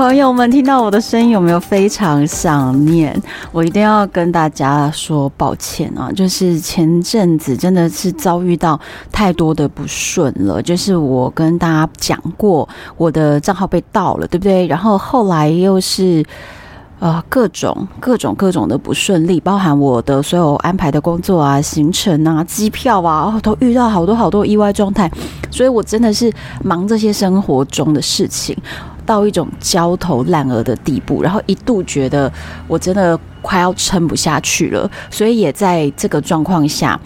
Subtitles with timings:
[0.00, 3.14] 朋友们，听到我的声音有没有非常想念？
[3.52, 6.10] 我一定要跟大家说抱歉啊！
[6.10, 8.80] 就是前阵子真的是遭遇到
[9.12, 10.62] 太多的不顺了。
[10.62, 14.66] 就是我跟大家讲过，我的账号被盗了，对不对？
[14.66, 16.24] 然后后来又是
[17.00, 25.10] 呃各种各种各种的不顺利，包含我的所有安排的工作啊、行程啊、机票啊，都遇到好多好多意外状态。
[25.50, 26.32] 所以我真的是
[26.62, 28.56] 忙这些生活中的事情。
[29.06, 32.32] 到一种焦头烂额的地步，然后一度觉得
[32.68, 37.00] 我真的快要撑不下去了，所以也在这个状况下，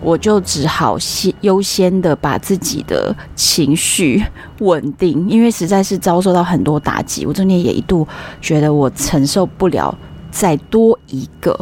[0.00, 4.22] 我就只好先优先的把自己的情绪
[4.60, 8.06] 稳定，因为实在是遭受到很多打击，我中间也一度
[8.40, 9.96] 觉得我承受不了
[10.30, 11.58] 再多一个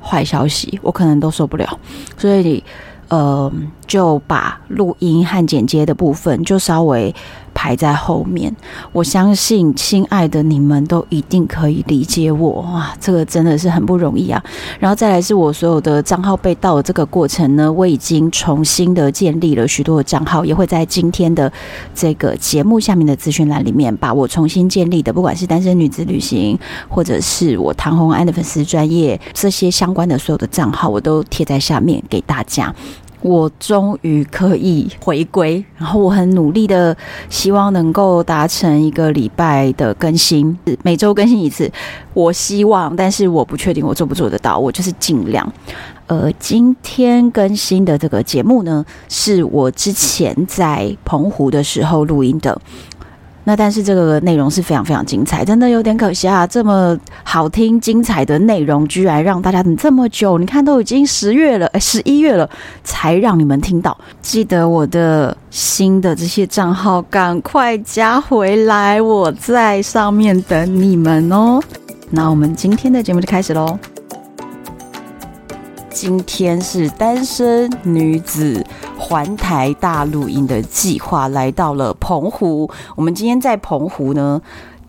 [0.00, 1.78] 坏消息，我可能都受不了，
[2.16, 2.62] 所以
[3.08, 3.50] 呃
[3.86, 7.14] 就把录音和剪接的部分就稍微。
[7.58, 8.54] 排在后面，
[8.92, 14.40] 我相信亲爱的你们都一定可以理解我哇，这个真的是很不容易啊。
[14.78, 21.52] 然后再来是我所有的账号被盗的这个过程呢，我已经重新的建立了许多的账号，也会在今天的
[21.92, 26.56] 这个节目下面的资讯栏里面把我重新建立的，不管是单身女子旅行，
[26.88, 32.72] 或者是我唐红安的粉丝专业这些相关的所有的账号，我都贴在下面给大家。
[33.20, 36.96] 我终于可以回归，然后我很努力的
[37.28, 41.70] 希望能够达成一个礼拜的更新，每周更新一次。
[42.14, 45.52] 我希望，但是我不确定我做不做得到，我就是尽量。
[46.06, 52.58] 呃，今天更新的这个节目呢，是我之前在澎湖的时候录音的。
[53.48, 56.46] 那但是这个内容是非常非常精彩，真的有点可惜啊！
[56.46, 60.36] 这么好听、精彩的内容，居然让大家等这么久。
[60.36, 62.46] 你看，都已经十月了，十一月了，
[62.84, 63.96] 才让你们听到。
[64.20, 71.58] 记得我的新的这些账号，赶快加回来，我在上面等你们哦。
[72.10, 73.78] 那我们今天的节目就开始喽。
[76.00, 78.64] 今天是单身女子
[78.96, 82.70] 环台大录音的计划，来到了澎湖。
[82.94, 84.40] 我们今天在澎湖呢，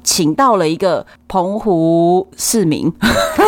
[0.04, 2.94] 请到了一个澎湖市民，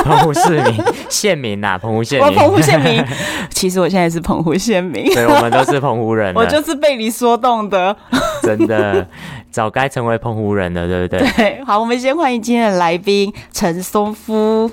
[0.04, 3.06] 澎湖市民县民呐，澎湖县民，我澎湖县民。
[3.52, 6.34] 其实我现在是澎湖县民，对，我们都是澎湖人。
[6.34, 7.96] 我就是被你说动的，
[8.42, 9.08] 真的，
[9.52, 11.32] 早该成为澎湖人了，对不对？
[11.38, 14.72] 对，好，我们先欢迎今天的来宾陈松夫。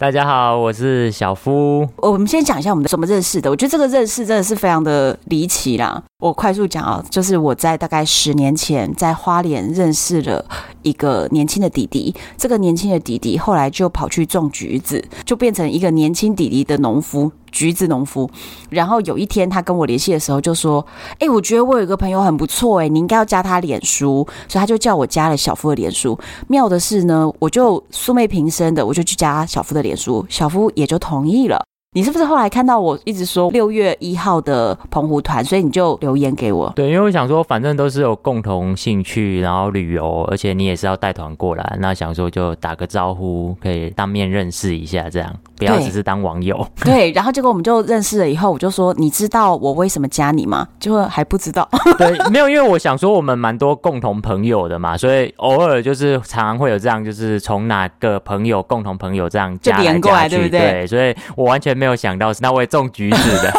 [0.00, 1.84] 大家好，我是小夫。
[1.96, 3.50] 我们先讲一下我们怎么认识的。
[3.50, 6.00] 我觉得这个认识真的是非常的离奇啦。
[6.20, 10.44] 我快速讲啊，就是我在大概十年前在花莲认识了
[10.82, 12.14] 一个年轻的弟弟。
[12.36, 17.32] 这个年轻的弟弟后来就跑去种橘子，就变成一个年轻弟弟的农夫。
[17.50, 18.30] 橘子农夫，
[18.70, 20.84] 然后有一天他跟我联系的时候就说
[21.18, 26.18] ：“哎、我觉得我有一个朋友很不错，哎，你应该要加他脸书。”所以他就叫我加了小夫的脸书。
[26.46, 31.64] 妙的是呢，我就素昧平生的，我就去加小夫的脸书，小夫也就同意了。
[31.94, 36.70] 你是不是后来看到我一直说六月一号的澎湖团，所以你就留言给我？
[36.76, 46.66] 对，因为我想说，反正都是有共同兴趣，然后旅游，而且你也是要带团过来，那想说就打个招呼，可以当面认识一下，这样不要只是当网友。
[46.84, 50.66] 对，然后结果我们就认识了以后，我就说，你知道我为什么加你吗？
[50.78, 51.68] 就还不知道。
[51.98, 60.60] 对，没有，因为我想说我们蛮多共同朋友的嘛，所以偶尔就是常常会有这样，就是从哪个朋友共同朋友这样加来加去，就连过来，对不对？
[60.60, 63.52] 对，所以我完全没有想到是那位种橘子的，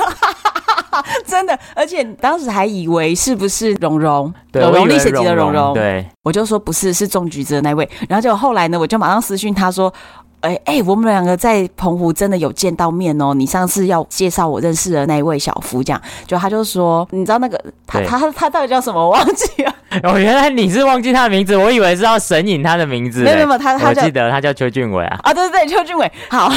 [1.25, 7.87] 真的，而且当时还以为是不是蓉蓉，蓉蓉历险记的蓉蓉，对，我就说不是，是种橘子的那位。
[8.07, 9.93] 然后就后来呢，我就马上私讯他说
[10.41, 18.99] ：“哎、欸、哎、欸，我们两个在澎湖真的有见到面哦，你上次要介绍我认识的那一位小夫，这样就他就说，你知道那个他他他，到底叫什么？
[18.99, 19.75] 我忘记了。
[20.03, 23.23] 哦，原来你是忘记他的名字，我以为是要神隐他的名字。
[23.23, 25.19] 没有没有，他他我记得他叫邱俊伟啊。
[25.23, 26.49] 啊，对对对，邱俊伟，好，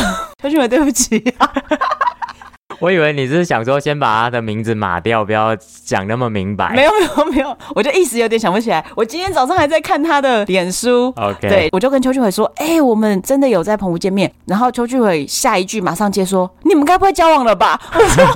[0.42, 1.18] 邱俊伟，对不起。
[2.82, 6.74] 我以为你是想说先把他的名字码掉，不要讲那么明白。
[6.74, 8.84] 没有没有没有，我就一时有点想不起来。
[8.96, 18.26] 我今天早上还在看他的脸书，OK，对，我就跟邱俊伟说：“哎、欸，我们真的有在澎湖见面。”然后邱俊伟下一句马上接说：“你们该不会交往了吧？” 我说：“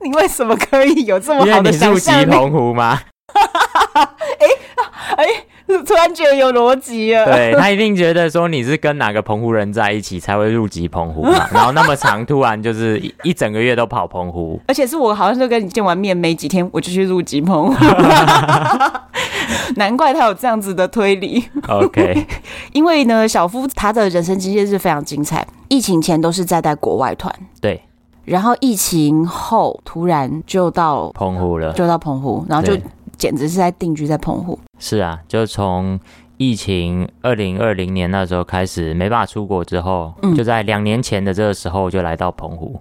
[0.00, 3.00] 你为什么可以有这么好的想象力？”因为你澎湖吗？
[3.34, 4.46] 哎
[5.18, 5.46] 哎、欸欸，
[5.84, 7.24] 突然觉得有逻辑了。
[7.24, 17.84] 对，他一定觉得说你是跟哪个澎湖人在一起才会入籍澎湖嘛， 然后那么长，突然就是一一整个月都跑澎湖，而且是我好像就跟你见完面没几天我就去入籍澎湖，
[19.76, 21.44] 难怪他有这样子的推理。
[21.68, 22.26] OK，
[22.72, 27.82] 因为呢，小夫他的人生经验是非常精彩，疫情前都是在带国外团，对。
[28.24, 32.76] 然后疫情后突然就到澎湖了，就到澎湖，然后就
[33.16, 34.58] 简直是在定居在澎湖。
[34.78, 35.98] 是啊，就从
[36.36, 42.78] 疫情二零二零年那时候开始没办法出国之后，嗯、就在两年前的这个时候就来到澎湖。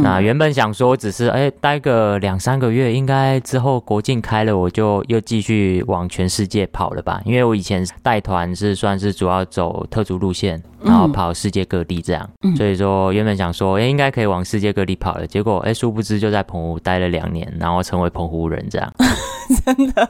[0.00, 7.20] 那原本想说只是哎待个两三个月，应该之后国境开了，我就又继续往全世界跑了吧？
[7.24, 18.94] 因为我以前带团是算是主要走特殊路线，然后跑世界各地这样，嗯、所以说原本想说哎应该可以往世界各地跑了，结果哎殊不知就在澎湖待了两年，然后成为澎湖人这样，
[19.66, 20.08] 真的。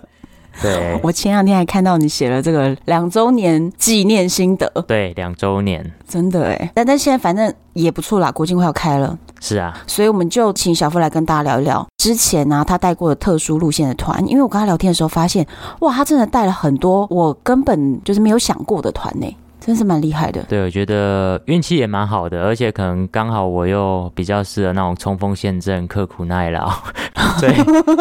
[0.60, 4.68] 对， 我前两天还看到你写了这个两周年纪念心得。
[4.86, 9.18] 对，两周年，真的哎，但但现在反正也不错啦，国庆快要开了。
[9.40, 14.24] 是啊，所以我们就请小夫来跟大家聊一聊之前呢、啊，他带过的特殊路线的团。
[14.28, 15.44] 因为我跟他聊天的时候发现，
[15.80, 19.36] 哇，他真的带了很多我根本就是没有想过的团呢。
[19.64, 26.68] 真是蛮厉害的，对，我觉得运气也蛮好的，而且可能刚好我又比较适合那种冲锋陷阵、刻苦耐劳，
[27.38, 27.54] 所以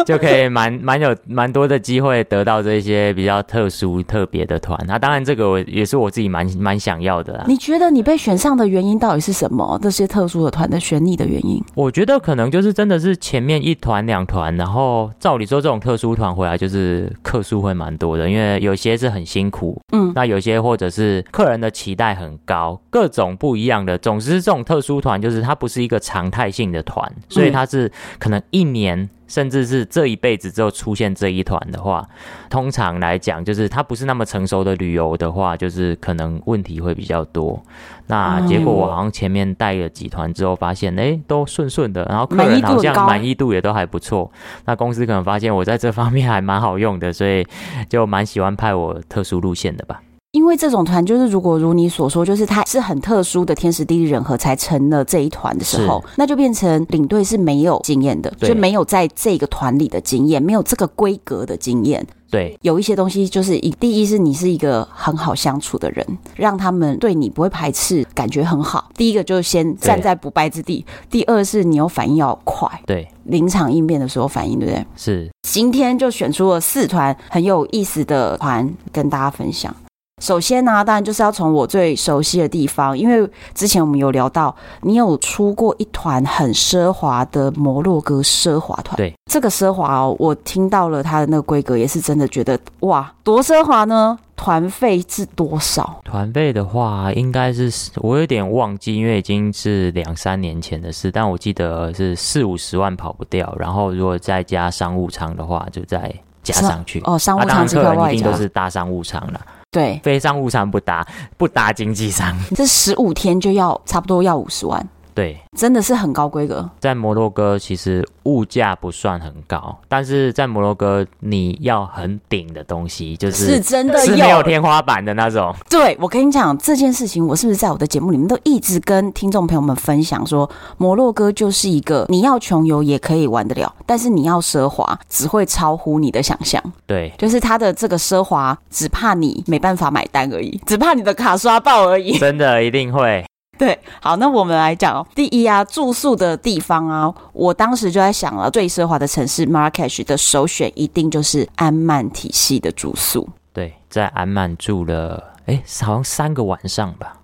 [0.04, 4.76] 就可以蛮蛮有蛮多的机会得到这些比较特殊特别的团。
[4.88, 7.44] 那当然，这个我也是我自己蛮蛮想要的啦。
[7.46, 9.78] 你觉得你被选上的原因到底是什么？
[9.80, 11.62] 这些特殊的团的选你的原因？
[11.76, 21.51] 我觉得可能就是真的是前面一团两团，然后照理说这种特殊团回来就是客数会蛮多的，因为有些是很辛苦，嗯，那有些或者是客人。
[21.52, 23.96] 人的期待很高，各种不一样的。
[23.96, 32.06] 总之，这种特殊团就是它不是一个常态性的团，所以它是可能一年甚至是这一辈子之后出现这一团的话，
[32.50, 37.62] 通常来讲，就是它不是那么成熟的旅游的话，就是可能问题会比较多。
[38.08, 44.30] 那结果我好像前面带了几团之后，发现哎、欸、都顺顺的，然后客人好像满意度也都还不错。
[44.66, 47.46] 那公司可能发现我在这方面还蛮好用的，所以
[47.88, 50.02] 就蛮喜欢派我特殊路线的吧。
[50.32, 62.06] 因为这种团就是，如果如你所说，就是它是很特殊的天时地利人和才成了这一团的时候，那就变成领队是没有经验的，就没有在这个团里的经验，没有这个规格的经验。
[62.30, 68.88] 对，有一些东西就是一，第一是你是一个很好相处的人，让他们对你不会排斥，感觉很好。
[68.96, 74.86] 第一个就是先站在不败之地，第二是你有反应要快，对，临场应变的时候反应，对不对？
[74.96, 75.30] 是。
[75.42, 79.76] 今天就选出了四团很有意思的团跟大家分享。
[80.22, 88.96] 首先呢、啊，当然就是要从我最熟悉的地方，因为之前我们有聊到，你有出过一团很奢华的摩洛哥奢华团。
[88.96, 94.16] 对，这个奢华哦，我听到了它的那个规格，也是真的觉得哇，多奢华呢？
[94.36, 96.00] 团费是多少？
[96.04, 103.52] 团费的话，应该是我有点忘记，因为已经是两三年前的事，但我记得是四五十万跑不掉。
[103.58, 106.14] 然后如果再加商务舱的话，就再
[106.44, 107.00] 加上去。
[107.04, 109.40] 哦，商务舱这个一定都是大商务舱了。
[109.72, 111.04] 对，非商务舱不搭，
[111.38, 112.38] 不搭经济舱。
[112.54, 114.86] 这十五天就要差不多要五十万。
[115.14, 116.68] 对，真的是很高规格。
[116.80, 125.54] 在摩洛哥其实物价不算很高，但是在摩洛哥你要很顶的东西，就是是真的是没有天花板的那种。
[125.68, 130.48] 对，我跟你讲这件事情，我是不是在我的节目里面都一直跟听众朋友们分享说，
[130.78, 136.62] 摩洛哥就是一个你要穷游也可以玩得了，但是你要奢华只会超乎你的想象。
[136.86, 142.18] 对，就是它的这个奢华，只怕你没办法买单而已，只怕你的卡刷爆而已。
[142.18, 143.24] 真的一定会。
[143.62, 153.28] 对，好，那我们来讲哦第一啊，住宿的地方啊，我当时就在想了，最奢华的城市 Marrakech 的首选一定就是安曼体系的住宿。
[153.52, 157.14] 对，在安曼住了，哎，好像三个晚上吧。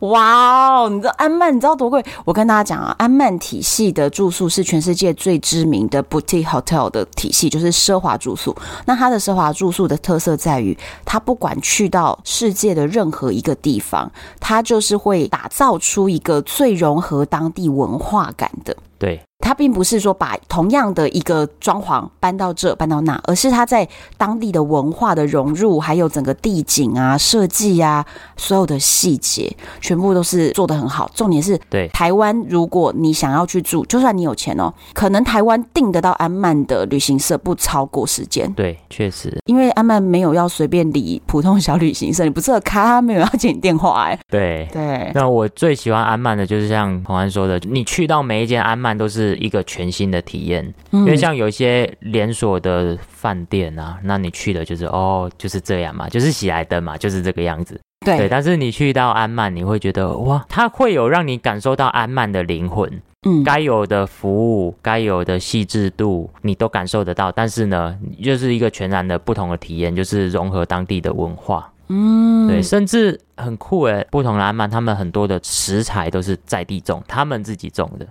[0.00, 0.88] 哇哦！
[0.90, 2.04] 你知道安曼，你知道多贵？
[2.24, 8.54] 我跟大家讲啊，安曼体系的住宿是全世界最知名的 boutique hotel 的体系，就是奢华住宿。
[8.84, 18.76] 那它的奢华住宿的特色在于，它不管去到世界的任何一个地方，它就是会打造出一个最融合当地文化感的。
[18.98, 19.20] 对。
[19.38, 28.04] 它并不是说把同样的一个装潢搬到这搬到那，而是它在当地的文化的融入，还有整个地景啊、设计啊，
[28.36, 31.08] 所有的细节全部都是做得很好。
[31.14, 38.52] 重点是，对台湾，如果你想要去住，就算你有钱哦，可能台湾订得到安曼的旅行社不超过时间。
[38.54, 44.18] 对，确实，因为安曼没有要随便理普通小旅行社，你不是卡，他没有要接你电话哎。
[44.28, 49.25] 对对，那我最喜欢安曼的就是像彭安说的，你去到每一间安曼都是。
[49.26, 50.64] 是一个全新的体验。
[50.92, 57.80] 嗯、因为像有一些连锁的饭店啊，那你去的就是哦，就是这样嘛，就是喜来登嘛，就是这个样子。
[58.04, 62.88] 对，对，但是你去到安曼，你会觉得哇，它会有让你感受到安曼的灵魂，
[63.26, 67.32] 嗯，该有的服务，该有的细致度，你都感受得到。
[67.32, 78.06] 但是呢，就是一个全然的不同的体验，就是融合当地的文化，嗯，对，甚至很酷诶，不同的安曼，他们很多的食材都是在地种，他们自己种的。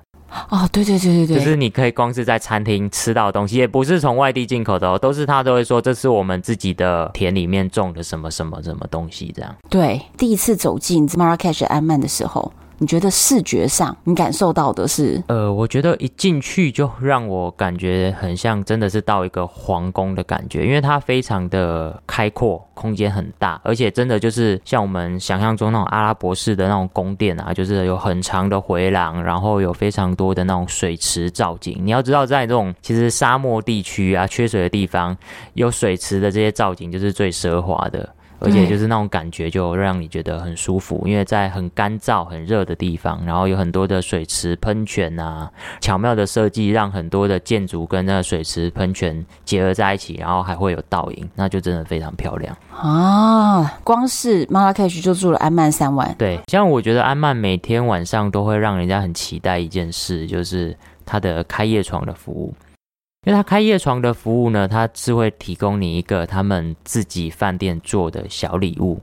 [0.49, 9.55] 哦，对对对对对，就是你可以光是在餐厅吃到的东西，也不是从外地进口的哦，都是他都会说这是我们自己的田里面种的什么什么什么东西这样。
[9.69, 12.51] 对，第一次走进 Marrakesh 安曼的时候。
[12.77, 15.21] 你觉得视觉上你感受到的是？
[15.27, 31.79] 呃，我觉得一进去就让我感觉很像真的是到一个皇宫的感觉，因为它非常的开阔，空间很大，而且真的就是像我们想象中那种阿拉伯式的那种宫殿啊，就是有很长的回廊，然后有非常多的那种水池造景。
[31.81, 35.15] 你要知道，在这种其实沙漠地区啊，缺水的地方，
[35.53, 38.07] 有水池的这些造景就是最奢华的。
[38.45, 53.79] 而且就是那种感觉，就让你觉得很舒服，因为在很干燥、很热的地方，然后有很多的水池、喷泉啊，巧妙的设计，让很多的建筑跟那个水池、喷泉结合在一起，然后还会有倒影，那就真的非常漂亮啊！
[53.83, 60.75] 光是马拉喀什就住了安曼三晚，对，像我觉得安曼每天晚上都会让人家很期待一件事，就是
[61.05, 62.53] 它的开夜床的服务。
[63.25, 69.01] 因为他开夜床的服务呢，他是会提供你一个他们自己饭店做的小礼物。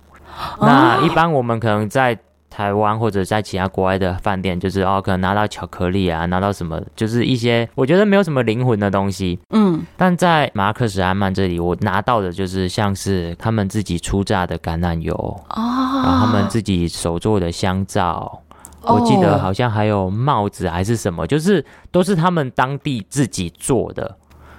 [0.59, 9.39] 哦、那一般我们可能在台湾或者在其他国外的饭店，就是哦，可能拿到巧克力啊，拿到什么，就是一些我觉得没有什么灵魂的东西。
[9.51, 18.42] 嗯，但在马拉喀什安曼这里，我拿到的就是像是他们自己出榨的橄榄油，哦，然后他们自己手做的香皂。
[18.85, 24.17] 我记得好像还有帽子还是什么，就是都是他们当地自己做的。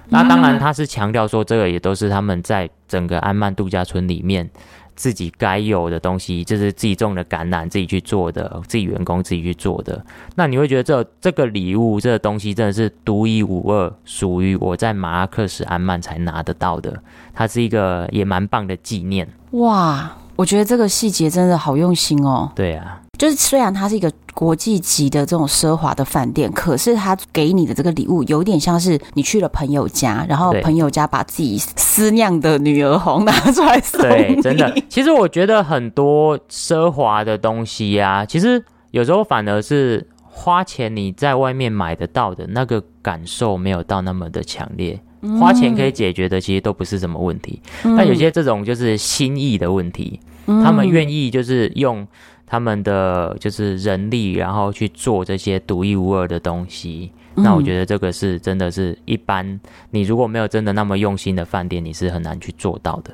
[0.09, 4.47] 那当然，他是强调说这个也都是他们在整个安曼度假村里面
[4.95, 10.05] 自己该有的东西，就是自己种的橄榄自己去做的，自己员工自己去做的。
[10.35, 17.01] 那你会觉得这这个礼物这个东西真的是独一无二，属于我在马拉克什安曼才拿得到的。
[17.33, 19.27] 它是一个也蛮棒的纪念。
[19.51, 22.51] 哇，我觉得这个细节真的好用心哦。
[22.55, 22.99] 对啊。
[23.17, 33.79] 就是虽然它是一个国际级的这种奢华的饭店，可是它给你的这个礼物有点像是你去了朋友家，然后朋友家把自己私酿的女儿红拿出来。
[33.93, 34.75] 对，真的。
[34.89, 38.61] 其实我觉得很多奢华的东西呀、啊，其实
[38.91, 44.99] 有时候反而是花钱你在外面买得到的那个感受没有到那么的强烈。
[45.39, 52.07] 花钱可以解决的其实都不是什么问题，但有些这种就是心意的问题，他们愿意就是用。
[52.45, 57.11] 他们的就是人力，然后去做这些独一无二的东西。
[57.33, 63.11] 嗯、那我觉得这个是真的是一般，你如果没有真的那么用心的饭店，你是很难去做到的。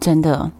[0.00, 0.50] 真的。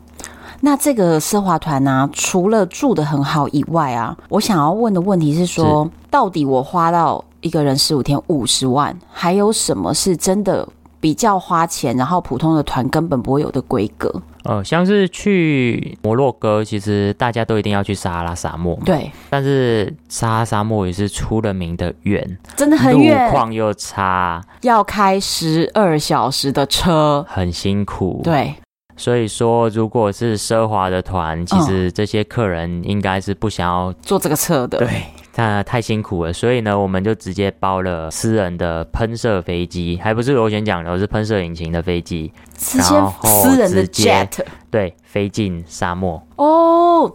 [0.61, 10.69] 那这个奢华团呢、啊，除了住的很好以外啊，我想要问的问题是说，是到底我花到一个人十五天五十万，还有什么是真的
[11.03, 14.23] 比较花钱，然后普通的团根本不会有的规格？
[14.45, 18.79] 呃，像是去摩洛哥，其实大家都一定要去撒哈拉沙漠。
[18.85, 28.21] 对，但是撒哈拉沙漠也是出了名的远，真的很远，路况又差，要开十二小时的车，很辛苦。
[28.23, 28.55] 对，
[28.97, 34.79] 所以说，如果是奢华的团，其实这些客人应该是不想要坐这个车的。
[34.79, 34.89] 对。
[35.33, 42.31] 他太辛苦了，所以呢，我们就直接包了私人的喷射飞机，还不是螺旋桨的，是喷射引擎的飞机，
[42.77, 46.21] 然后私人的 jet，对，飞进沙漠。
[46.37, 47.13] 哦，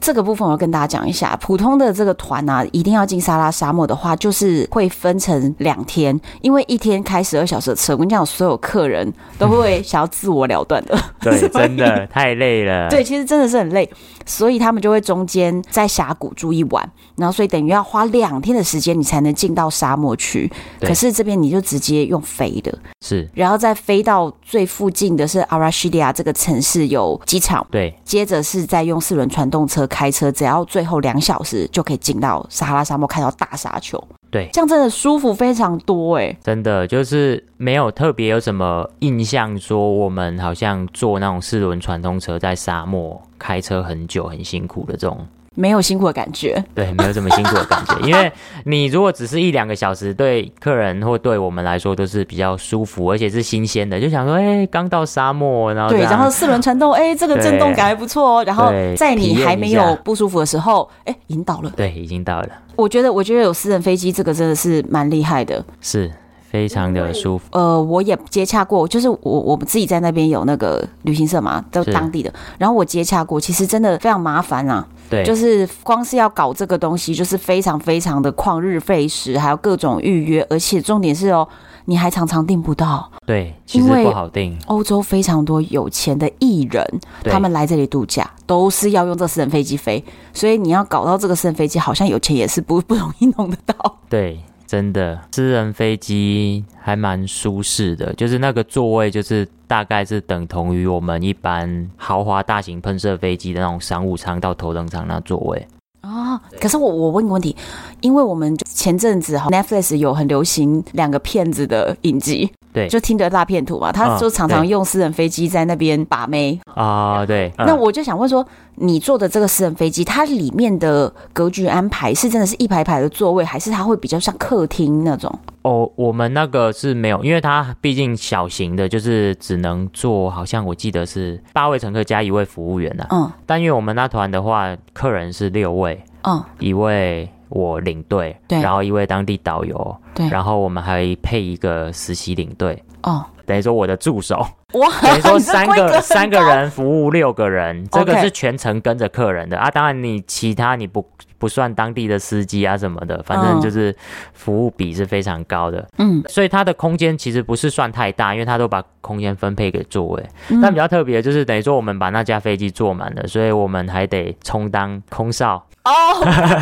[0.00, 12.88] 这个部分我要跟大家讲一下，普通的这个团啊，一定要进撒拉沙漠的话，就是会分成两天，因为一天开十二小时的车，我跟你讲，所有客人都会 想要自我了断的，对， 真的太累了。
[12.88, 13.90] 对，其实真的是很累，
[14.24, 20.50] 所以他们就会中间在峡谷住一晚，然后所以等于要花两天的时间，你才能进到沙漠去。
[20.80, 22.72] 可是这边你就直接用飞的，
[23.04, 28.60] 是，然后再飞到最附近的是阿拉西利亚这个城市有机场，对，接着是。
[28.70, 34.00] 再用四轮传动车开车，只要最后两小时就可以进到撒哈拉沙漠，看到大沙丘。
[34.30, 45.26] 对，这样真的舒服非常多哎，真的就是没有特别有什么印象，说我们好像坐那种四轮传动车在沙漠开车很久很辛苦的这种
[45.56, 46.64] 没有辛苦的感觉。
[46.74, 48.30] 对，没有这么辛苦的感觉， 因为
[48.64, 58.44] 你如果只是一两个小时，对客人或对我们来说都是比较舒服，而且是新鲜的，就想说，哎、欸，刚到沙漠，然后对，然后四轮传动， 哎、欸，这个震动感还不错哦。
[58.44, 62.48] 然后在你还没有不舒服的时候，哎、欸，引导了，对，已经到了。
[62.76, 66.10] 我觉得，我觉得有私人飞机这个真的是蛮厉害的，是。
[66.50, 67.44] 非常的舒服。
[67.52, 72.32] 呃，我也接洽过，就是我我们自己在那边有那个旅行社嘛，都当地的。
[72.58, 74.86] 然后我接洽过，其实真的非常麻烦啊。
[75.08, 81.46] 对，就是光是要搞这个东西，就是非常非常的旷日费时，还有各种预约，而且重点是哦，
[81.84, 83.10] 你还常常订不到。
[83.26, 84.56] 对，其实不好订。
[84.66, 86.84] 欧洲非常多有钱的艺人，
[87.24, 93.96] 他们来这里度假都是要用这私人飞机飞，所以你要搞到这个私人飞机，好像有钱也是不不容易弄得到。
[94.08, 94.40] 对。
[94.70, 105.66] 真的，私人飞机还蛮舒适的，就是那个座位，就是大概是等同于我们一般豪华大型喷射飞机的那种商务舱到头等舱那座位。
[106.00, 107.54] 啊，可是我我问个问题，
[108.00, 112.50] 因为我们前阵子哈 Netflix 有很流行两个骗子的影集。
[112.72, 117.26] 对，就听得大片图嘛，他就常常用私人飞机在那边把妹啊。
[117.26, 125.36] 对，那我就想问说，你坐的这个私人飞机，它里面的格局安排是真的是一排排的座位，还是它会比较像客厅那种？
[125.62, 133.04] 哦，我们那个是没有，因为它毕竟小型的，就是只能坐，好像我记得是八位乘客加一位服务员呐。
[133.10, 135.89] 嗯，但因为我们那团的话，客人是六位，
[136.22, 137.28] 嗯，一位。
[137.52, 149.58] 我领队，对，然后一位当地导游，对，然后我们还配一个实习领队，哦，等于说我的助手，哇， 等于说三个三个人服务六个人，这个是全程跟着客人的。
[149.58, 149.70] 啊。
[149.70, 151.06] 当然你其他你不
[151.38, 153.94] 不算当地的司机啊什么的，反正就是
[154.34, 160.22] 服务比是非常高的，嗯，所以它的空间其实不是算太大，因为它都把空间分配给座位。
[160.60, 165.66] 但比较特别的就是等于说我们把那架飞机坐满了，所以我们还得充当空少。
[165.82, 165.90] 哦，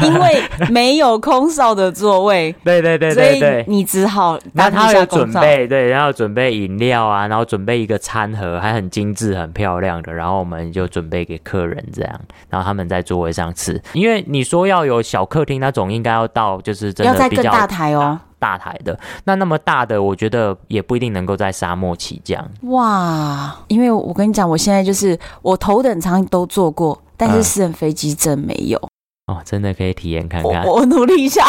[0.05, 0.41] 因为
[0.71, 13.81] 没有空少的座位， 对对对对对，你只好那他有准备，对，然后准备饮料啊，然后准备一个餐盒，还很精致、很漂亮的，然后我们就准备给客人这样，然后他们在座位上吃。
[13.93, 18.99] 因为你说要有小客厅那种，应该要到就是真的比较大台哦，大台的。
[19.25, 22.49] 那那么大的，我觉得也不一定能够在沙漠起降。
[22.63, 28.79] 哇，因为我跟你讲，我现在就是我头等舱都坐过，但是私人飞机真没有。
[29.27, 30.65] 哦，真的可以体验看看。
[30.65, 31.45] 我，我努力一下。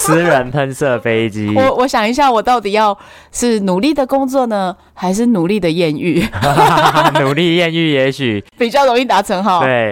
[0.00, 1.52] 私人喷射飞机。
[1.54, 2.96] 我我想一下，我到底要
[3.30, 6.26] 是努力的工作呢，还是努力的艳遇？
[7.20, 9.60] 努力艳遇也许比较容易达成哈。
[9.60, 9.90] 对，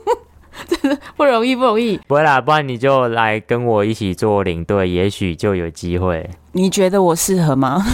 [0.66, 1.98] 真的不容易，不容易。
[2.08, 6.28] 不会啦，不然你就来跟我一起做领队，也许就有机会。
[6.52, 7.84] 你觉得我适合吗？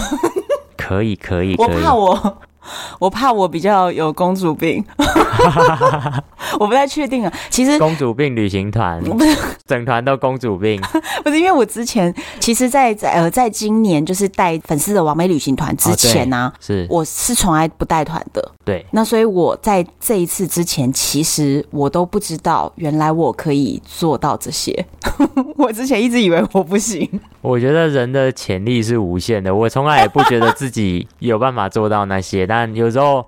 [0.76, 2.38] 可以，可以，我怕我。
[2.98, 4.84] 我怕我比较有公主病，
[6.58, 7.32] 我不太确定啊。
[7.50, 10.80] 其实公主病旅行团 不是整团都公主病，
[11.24, 18.52] 不是因为我之前其实在，在在呃，在今年就是带粉丝的完美旅行团之前呢、啊哦，是我是从来不带团的。
[18.64, 24.86] 对，那所以我在这一次之前，其实我都不知道原来我可以做到这些。
[25.56, 27.08] 我之前一直以为我不行。
[27.40, 32.46] 我觉得人的潜力是无限的，我从来也不觉得自己有办法做到那些。
[32.54, 33.26] 但有时候，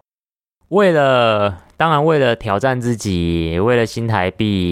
[0.68, 4.70] 为了当然为了挑战自己，为了新台币，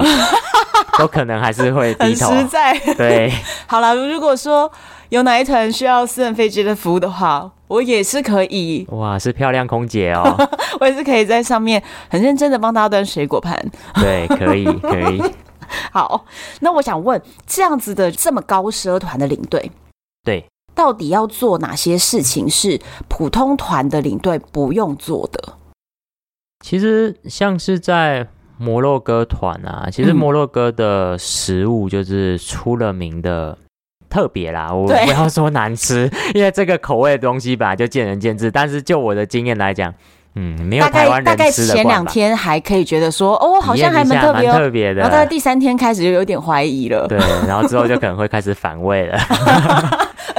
[0.99, 2.29] 都可能还是会低头。
[2.29, 2.79] 很实在。
[2.99, 3.33] 对，
[3.67, 4.71] 好了，如果说
[5.09, 8.87] 有哪一团需要私人飞机的服务的话，我也是可以。
[8.91, 10.37] 哇，是漂亮空姐哦！
[10.81, 13.59] 我也是可以在上面很认真的帮大家端水果盘。
[13.95, 15.23] 对，可以，可以。
[15.91, 16.27] 好，
[16.61, 19.71] 那我想问，这样子的这么高奢团的领队，
[20.23, 25.55] 对，到底要做哪些事情是普通团的领队不用做的？
[26.65, 33.59] 其实像是在摩洛哥团啊，其实摩洛哥的食物就是出了名的
[34.09, 34.73] 特别啦。
[34.73, 38.51] 我不要说难吃， 因为这个口味的东西本来就见仁见智。
[38.51, 39.93] 但是就我的经验来讲。
[40.35, 41.27] 嗯，没有台湾人吃的。
[41.27, 45.03] 大概大概前两天还可以觉得说，哦，好像还蛮特别，特别的。
[45.03, 47.07] 然后大概第三天开始就有点怀疑了。
[47.07, 49.19] 对，然后之后就可能会开始反胃了。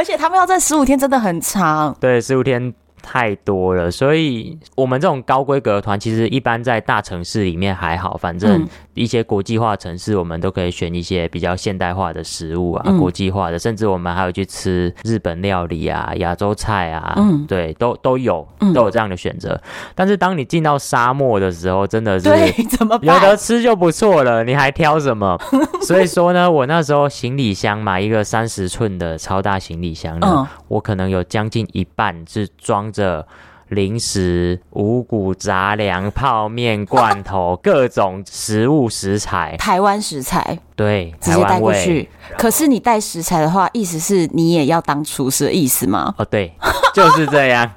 [0.03, 1.95] 而且他们要在十五天真的很长。
[1.97, 2.73] 对，十五天。
[3.05, 19.49] 太多了，所以我们这种高规格团，其实一般在大城市里面还好，反正一些国际化城市，我们都可以选一些比较现代化的食物啊，嗯、国际化的，甚至我们还有去吃日本料理啊、亚洲菜啊，嗯，对，都都有都有这样的选择。
[19.53, 19.61] 嗯、
[19.95, 22.29] 但是当你进到沙漠的时候，真的是
[22.69, 25.37] 怎么有得吃就不错了，你还挑什么？
[25.83, 32.83] 所以说呢，我那时候行李箱买一个三十寸的超大行李箱呢，嗯、我可能有将近一半是装。
[32.93, 33.25] 着
[33.73, 42.07] 零食、五谷杂粮、泡面、罐头，各种食物食材，台湾食材，对，直接带过去。
[42.37, 46.13] 可是你带食材的话，意思是你也要当厨师的意思吗？
[46.19, 46.53] 哦，对，
[46.93, 47.69] 就是这样。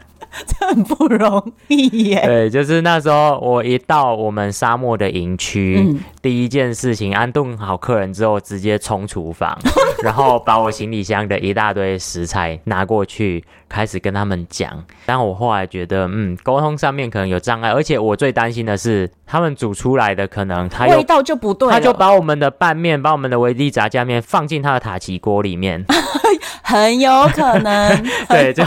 [0.46, 2.20] 这很不容易耶。
[2.26, 9.56] 对，就是那时候我一到我们沙漠的营区，嗯、第一件事情安顿好客人之后，直接冲厨房，
[10.02, 14.84] 然后把我行李箱的一大堆食材拿过去，开始跟他们讲。
[15.06, 25.84] 但我后来觉得，嗯，沟通上面可能有障碍，而且我最担心的是，他们煮出来的可能他味道就不对，他就把我们的拌面，把我们的维力炸酱面放进他的塔奇锅里面，
[26.62, 28.62] 很有可能， 对，就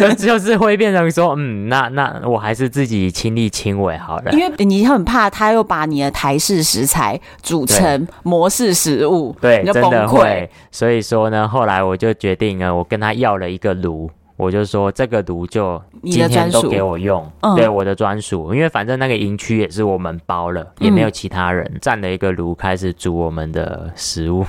[0.00, 1.02] 就 就是会变成。
[1.12, 10.48] 说嗯，那那我还是自己亲力亲为好了，因为你很怕他又把你的台式食材煮成模式食物，对，真的会。
[10.70, 14.10] 所以说呢，后来我就决定了，我跟他要了一个炉，
[14.42, 17.24] 我就说这个炉就今天都给我用，
[17.54, 24.44] 对，我的专属，因为反正那个营区也是我们包了，也没有其他人，占了一个炉开始煮我们的食物，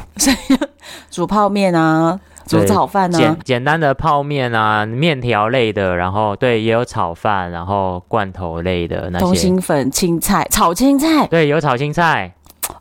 [1.12, 2.20] 煮泡面啊。
[2.46, 3.18] 煮炒饭啊？
[3.18, 9.24] 简简单的泡面啊，面条类的，然后对，也有炒饭，然后罐头类的那些。
[9.24, 12.34] 通心粉、青菜、炒青菜，对，有炒青菜。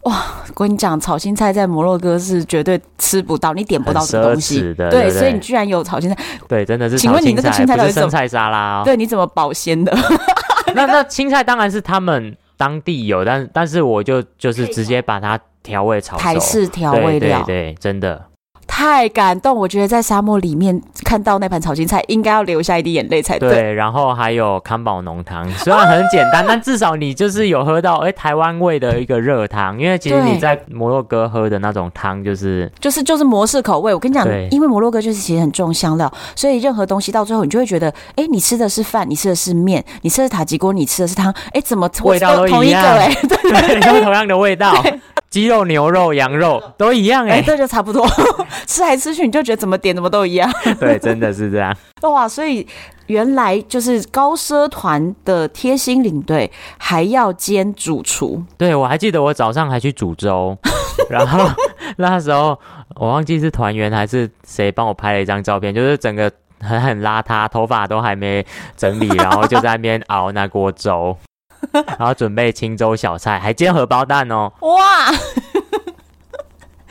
[0.02, 4.60] 哇，我跟你讲，炒青菜在摩洛哥是绝对吃不到，你点不到的东西。
[4.74, 6.16] 的，对，对，对，所以你居然有炒青菜，
[6.48, 6.98] 对，真的是。
[6.98, 8.82] 请问你那个青菜到底是生菜沙拉哦？
[8.84, 9.96] 对，你怎么保鲜的？
[10.74, 18.26] 那那青菜当然是他们当地有，但但是我就就是直接把它调味炒熟，台式调味料，对，对，对，真的。
[18.82, 23.48] 太感动，我觉得在沙漠里面看到那盘炒青菜，应该要流下一滴眼泪才对。
[23.48, 29.78] 对，然后还有康宝浓汤，虽然很简单，但至少你就是有喝到哎、欸、台湾味的一个热汤。
[29.78, 33.94] 因为其实你在摩洛哥喝的那种汤，就是就是就是模式口味。
[33.94, 42.52] 我跟你讲，因为摩洛哥就是其实很重香料，所以任何东西到最后你就会觉得，哎、欸，你吃的是饭，你吃的是面，你吃的是塔吉锅，你吃的是汤，哎、欸，怎么味道都一样？
[42.52, 44.74] 同一个哎， 对，对，对，对， 同样的味道。
[45.30, 48.06] 鸡肉、牛肉、羊肉都一样哎、欸，这就差不多。
[48.72, 50.50] 吃来吃去，你就觉得怎么点怎么都一样。
[50.80, 51.76] 对，真的是这样。
[52.00, 52.66] 哇，所以
[53.08, 58.42] 原来就是高奢团的贴心领队还要兼主厨。
[58.56, 60.56] 对，我还记得我早上还去煮粥，
[61.10, 61.46] 然后
[61.98, 62.58] 那时候
[62.94, 68.44] 我忘记是团员还是谁帮我拍了一张照片，就是整个很很邋遢，头发都还没
[68.76, 71.16] 整理，然后就在那边熬那锅粥。
[71.72, 74.52] 然后准备清粥小菜，还煎荷包蛋哦！
[74.62, 75.08] 哇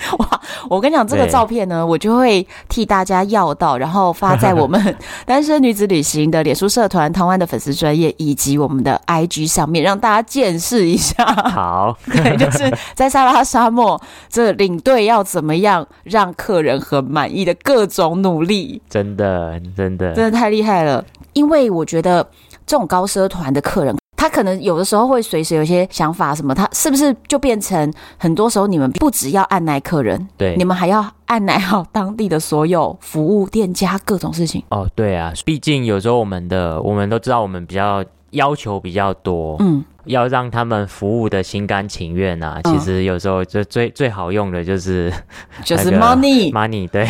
[0.19, 0.41] 哇！
[0.69, 11.23] 我跟你讲，这个照片呢，我就会替大家要到，然后发在我们 单身女子旅行的脸书社团、台湾的粉丝专业以及我们的 IG 上面，让大家见识一下。
[11.25, 21.03] 好， 对，就是在撒哈拉沙漠，这领队要怎么样让客人很满意的各种努力，真的，真的，真的太厉害了！
[21.33, 22.27] 因为我觉得
[22.65, 24.00] 这种高奢团的客人。
[24.21, 26.53] 他可能有的时候会随时有一些想法，什么？
[26.53, 34.61] 他是不是就变成很多时候你们不只要按耐客人，对，你们还要按耐好当地的所有服务店家各种事情。
[34.69, 42.61] 哦，对啊，毕竟有时候我们的我们都知道，我们比较要求比较多，嗯，要让他们服务的心甘情愿啊。
[42.63, 45.11] 其实有时候就最最好用的就是
[45.65, 47.07] 就是 money money，对，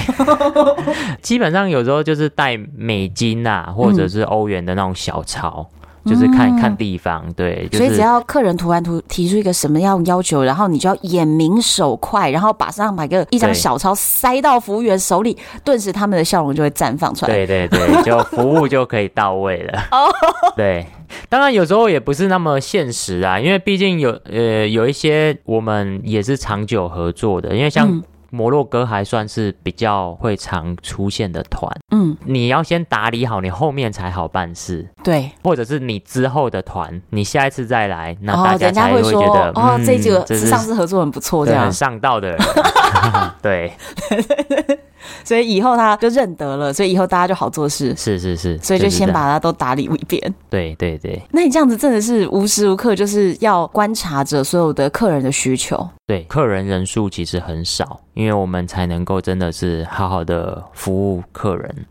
[1.21, 5.69] 基本上有时候就是带美金啊，或者是欧元的那种小钞。
[6.05, 17.33] 就是看、嗯、看地方，对，就是、所以只要客人突然突提出一个什么样要求，然后你就要眼明手快，然后马上把个一张小钞塞到服务员手里，顿时他们的笑容就会绽放出来。
[17.33, 19.79] 对对对， 就服务就可以到位了。
[19.91, 20.09] 哦，
[20.57, 20.85] 对，
[21.29, 28.01] 当然有时候也不是那么现实啊，因为毕竟有呃有一些我们也是长久合作的，因为像。
[28.31, 41.65] 嗯摩洛哥还算是比较会常出现的团，嗯，你要先打理好，你后面才好办事，对，或者是你之后的团，你下一次再来，那大家才会觉得，哦，这几个上次合作很不错，这样。
[41.65, 42.39] 很上道的人，
[43.41, 43.73] 对。
[45.23, 47.93] 所以以后他就认得了，所以以后大家就好做事。
[47.97, 50.33] 是是是，所以就先把他都打理一遍。
[50.49, 51.19] 对对对。
[51.31, 55.87] 那你这样子真的是无时无刻就是要观察着所有的客人的需求。
[56.05, 61.85] 对，客人人数其实很少，因为我们才能够真的是好好的服务客人。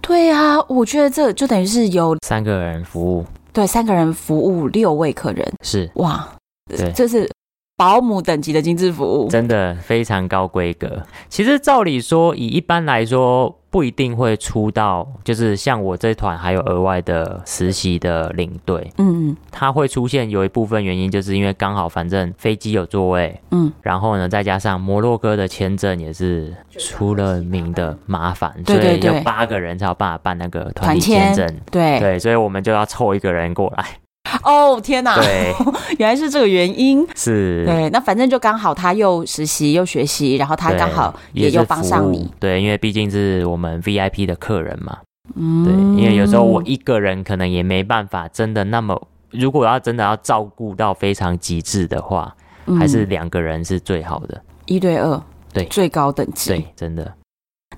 [0.00, 3.26] 对啊，我觉得这就等于是有三个人服务。
[3.52, 5.52] 对，三个人服务六位客人。
[5.62, 6.26] 是哇，
[6.68, 7.28] 对，这是。
[7.76, 11.02] 保姆等级的精致服务，真的非常高规格。
[11.28, 31.98] 其实照理说，以一般来说，不一定会出到，就是像我这团还有额外的实习的领队，嗯，他会出现有一部分原因就是因为刚好反正飞机有座位，嗯，然后呢再加上摩洛哥的签证也是出了名的麻烦，所以有八个人才有办法办那个团体签证，对。
[31.98, 33.84] 对，所以我们就要凑一个人过来。
[34.42, 35.14] 哦天哪！
[35.16, 35.54] 对，
[35.98, 37.06] 原来是这个原因。
[37.14, 42.28] 是，对，那反正就刚好他又实习又学习，然后他刚好也又帮上你。
[42.40, 44.98] 对，因为毕竟是我们 VIP 的客人嘛。
[45.36, 45.64] 嗯。
[45.64, 52.34] 对，因为有时候我一个人可能也没办法，真的那么，如果要真的要照顾到非常极致的话，
[52.66, 54.42] 嗯、还是两个人是最好的。
[54.66, 55.22] 一对二。
[55.52, 56.50] 对，最高等级。
[56.50, 57.14] 对，真的。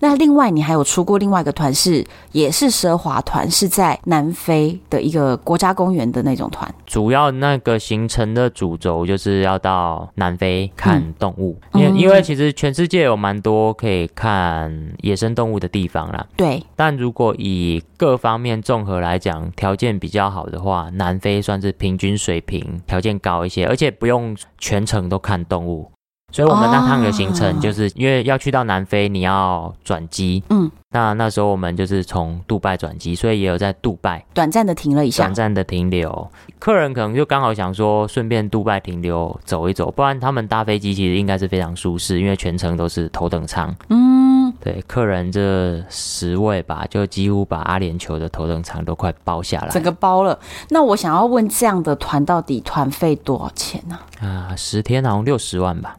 [0.00, 6.72] 那另外，你还有出过另外一个团，是也是奢华团，是在南非的一个国家公园的那种团。
[6.87, 16.26] 主要那个行程的主轴就是要到南非看动物，因、嗯、因为其实全世界有蛮多可以看野生动物的地方啦。
[16.37, 16.62] 对。
[16.74, 25.90] 但如果以各方面综合来讲，条件比较好的话，南非算是平均水平，条件高一些，而且不用全程都看动物。
[26.37, 30.44] 所以，我们那趟的行程就是因为要去到南非，你要转机。
[30.51, 36.31] 嗯，那那时候我们就是从杜拜转机，所以也有在杜拜短暂的停了一下，短暂的停留。
[36.59, 43.75] 客人可能就刚好想说，顺便杜拜停留走一走，不然他们搭飞机其实应该是非常舒适，因为全程都是头等舱。
[43.88, 50.38] 嗯，对，客人这十位吧，就几乎把阿联酋的头等舱都快包下来，整个包了。
[50.68, 53.99] 那我想要问，这样的团到底团费多少钱呢？
[54.20, 55.96] 啊，十天好像六十万吧。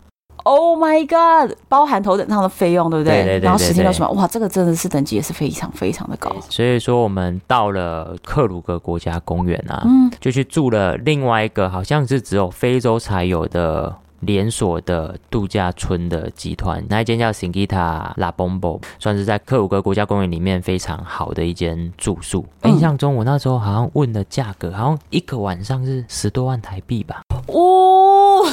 [0.47, 1.53] Oh my god！
[1.67, 3.15] 包含头等舱的费用，对不对？
[3.15, 6.33] 对对对，对，然后十天六十万，哇，这个真的是等级也是非常非常的高。
[6.49, 22.45] 所以说，我们到了克鲁格国家公园啊，嗯，就去住了另外一个好像是只有非洲才有的连锁的度假村的集团，那一间叫 Singita La Bombo，算是在克鲁格国家公园里面非常好的一间住宿。
[22.61, 27.23] 嗯、印象中，我那时候好像问的价格，好像一个晚上是十多万台币吧。
[27.47, 28.45] 哦。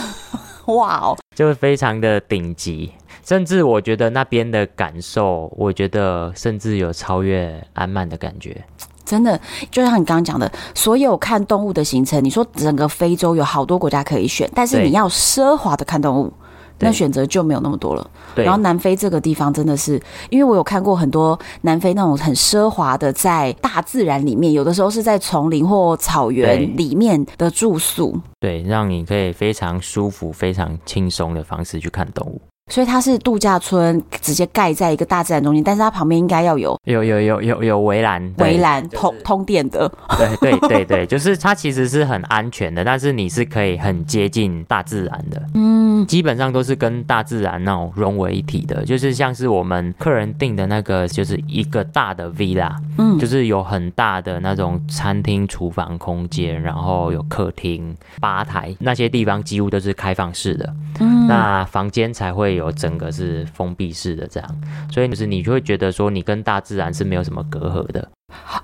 [0.73, 2.93] 哇哦，就是非常的顶级，
[3.25, 8.65] 甚至我觉得那边的感受，我觉得甚至有超越安曼的感觉。
[9.05, 9.39] 真的，
[9.71, 16.33] 就像你刚刚讲的，所有看动物的行程，你说整个非洲有好多国家可以选，但是你要奢华的看动物。
[16.79, 18.11] 那选择就没有那么多了。
[18.35, 18.45] 对。
[18.45, 28.19] 然后南非这个地方真的是，因为我有看过很多南非那种很奢华的，在大自然里面，有的时候是在丛林或草原里面的住宿。
[28.41, 32.41] 对，让你可以非常舒服、非常轻松的方式去看动物。
[32.73, 39.87] 所以它是度假村，直接盖在一个大自然中间，但是它旁边应该要有有有有有有围栏，围栏通通电的。
[40.17, 45.43] 对对对对， 就是它其实是很安全的，但是你是可以很接近大自然的。
[45.53, 60.75] 嗯，基本上都是跟大自然那种融为一体的，就是像是我们客人订的那个，就是一个大的 villa，嗯，就是有很大的那种餐厅、厨房空间，然后有客厅、吧台，那些地方几乎都是开放式的。
[61.01, 62.54] 嗯，那房间才会。
[62.57, 68.09] 有整个是封闭式的这样，所以就是你就会觉得说你跟大自然是没有什么隔阂的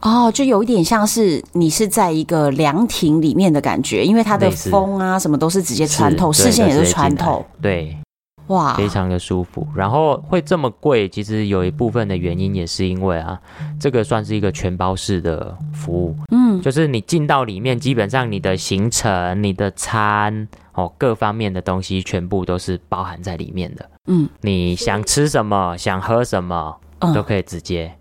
[0.03, 7.97] 哦，就有一点像是你是在一个凉亭里面的感觉，因为它的风啊什么都是直接穿透，视线也是穿透，对，
[8.51, 9.67] 哇，非常的舒服。
[9.75, 13.41] 然后会这么贵，其实有一部分的原因也是因为啊，
[13.81, 20.47] 这个算是一个全包式的服务，嗯，就是你进到里面，基本上你的行程、你的餐。
[20.73, 23.91] 哦，各方面的东西全部都是包含在里面的。
[24.07, 27.93] 嗯，你想吃什么，想喝什么，嗯、都可以直接。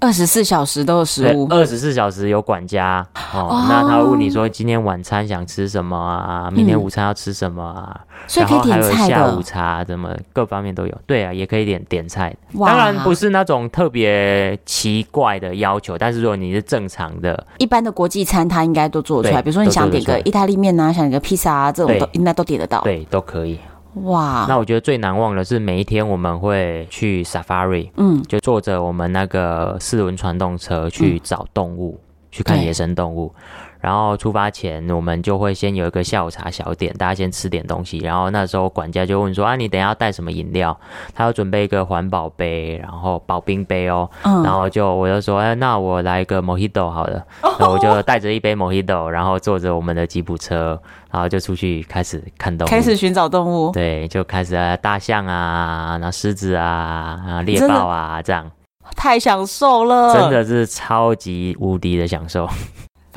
[0.00, 3.66] 二十四小时都有食物，二十四小时有管家哦，哦。
[3.68, 6.48] 那他会问你说，今天晚餐想吃什么啊？
[6.52, 8.00] 明天午餐要吃什么啊？
[8.00, 9.14] 嗯、所以可以点菜的。
[9.14, 10.94] 下午茶，怎么各方面都有。
[11.06, 12.34] 对啊，也可以点点菜。
[12.58, 19.42] 当然不是那种特别奇怪的要求，但是如果你是正常的，一般的国际餐，他应该都做出来。
[19.42, 22.80] 比如说你想点个意大利面啊，想点个披萨啊，这种都应该都点得到。
[22.82, 23.58] 对，都可以。
[24.04, 33.34] 哇，那我觉得最难忘的是每一天我们会去 Safari，嗯，就坐着我们那个四轮传动车去找动物，嗯、去看野生动物。
[33.80, 37.98] 然后出发前，我们就会先有一个下午茶小点，大家先吃点东西。
[37.98, 40.78] 然后那时候管家就问说：“啊，你等一下要带什么饮料？”
[41.14, 44.08] 他要准备一个环保杯，然后保冰杯哦。
[44.22, 47.18] 嗯、然后就我就说：“哎，那我来一个 Mojito 好了。
[47.42, 53.70] 哦”然后我就带着一杯 Mojito，然后坐着我们的吉普车，然后就出去开始看动物，开始寻找动物。
[53.70, 58.50] 对，就开始啊，大象啊，然后狮子啊，啊，猎豹啊，这样。
[58.96, 62.48] 太享受了，真的是超级无敌的享受。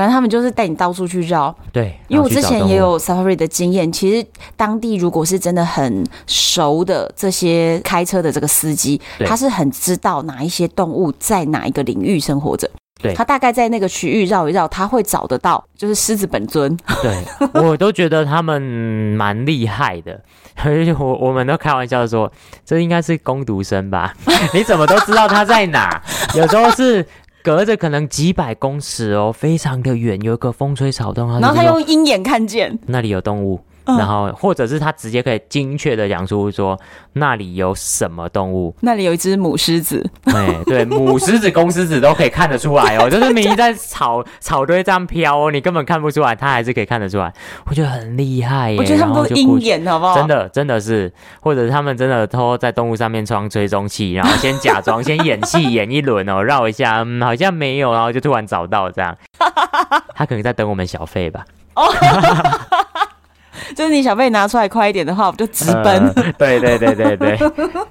[0.01, 1.55] 反正他们就是带你到处去绕。
[1.71, 12.67] 对，因为我之前也有 safari 的经验，其实当地如果是真的很熟的这些开车的这个司机，他是很知道哪一些动物在哪一个领域生活着。
[12.99, 16.75] 对，他大概在那个区域绕一绕，他会找得到，就是狮子本尊。
[17.03, 17.23] 对，
[17.61, 20.19] 我都觉得他们蛮厉害的。
[20.63, 22.31] 而且我我们都开玩笑说，
[22.65, 24.15] 这应该是攻读生吧？
[24.51, 26.01] 你怎么都知道他在哪？
[26.33, 27.05] 有时候是
[27.43, 33.59] 隔着可能几百公尺哦，非常的远，有一个风吹草动，然后他用鹰眼看见那里有动物。
[33.85, 36.79] 然后，或者是他直接可以精确的讲出说
[37.13, 47.33] 那里有什么动物，那里有一只母狮子，对对， 母狮子、公狮子都可以看得出来哦， 就是明明在草草堆这样飘哦，你根本看不出来，他还是可以看得出来，
[47.65, 48.77] 我觉得很厉害耶。
[48.77, 50.15] 我觉得他们都是鹰眼，好不好？
[50.15, 59.15] 真的真的是，或者是他们真的偷在动物上面装追踪器，然后先假装先演戏演一轮哦，绕一下， 嗯，好像没有，然后就突然找到这样，
[60.15, 61.43] 他可能在等我们小费吧。
[63.75, 66.07] 就是你小费拿出来快一点的话，我就直奔。
[66.15, 67.39] 呃、对对对对对，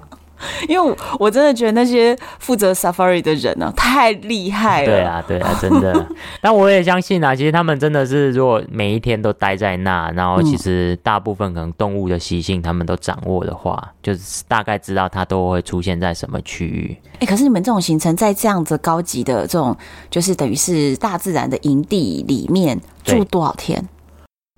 [0.67, 4.85] 因为我，我真的觉得那些负责 Safari 的人呢、啊，太厉害了。
[4.85, 6.07] 对啊，对啊，真的。
[6.41, 16.97] 但我也相信啊，其实他们真的是，如果每一天都待在那，然后其实大部分可能动物的习性他们都掌握的话，就是大概知道它都会出现在什么区域。
[17.13, 19.77] 哎、欸，可是你们这种行程在这样子高级的这种，
[20.09, 23.87] 就是等于是大自然的营地里面住多少天？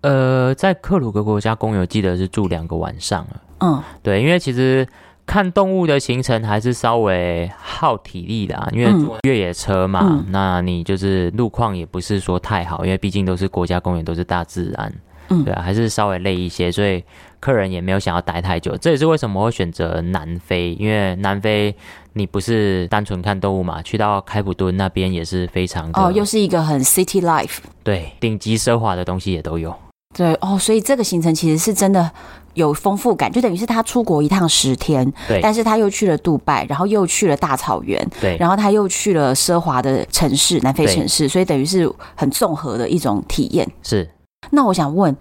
[0.03, 3.41] 呃，在克鲁格国家公园，记得是住两个晚上了。
[3.61, 4.85] 嗯，对，因为其实
[5.25, 14.93] 看动物的行程还是稍微耗体力的啊，因为越野车嘛，嗯、那你就是路况也不是说太好，因为毕竟都是国家公园，都是大自然。
[15.29, 17.01] 嗯，对啊，还是稍微累一些，所以
[17.39, 18.75] 客人也没有想要待太久。
[18.75, 21.73] 这也是为什么会选择南非，因为南非
[22.11, 29.73] 你不是单纯看动物嘛，去到开普敦那边也是非常哦，又是一个很 city life，对，顶级奢华的东西也都有。
[30.13, 32.09] 对哦，所以这个行程其实是真的
[32.53, 43.69] 有丰富感，就等于是他出国一趟十天，对，但是他又去了杜拜，然后又去了大草原，对，然后他又去了奢华的城市，南非城市，所以等于是很综合的一种体验。
[43.81, 44.09] 是，
[44.51, 45.15] 那我想问。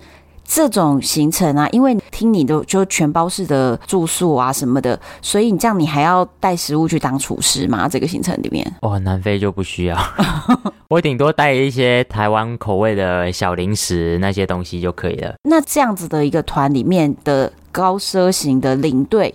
[0.55, 7.89] 这种行程啊，因为听你的就全包式的住宿啊什么的，所以你这样你还要带食物去当厨师吗？
[7.89, 9.97] 这个行程里面，哦，南非就不需要，
[10.89, 15.35] 我顶多带一些台湾口味的小零食那些东西就可以了。
[15.45, 19.35] 那这样子的一个团里面的高奢型的领队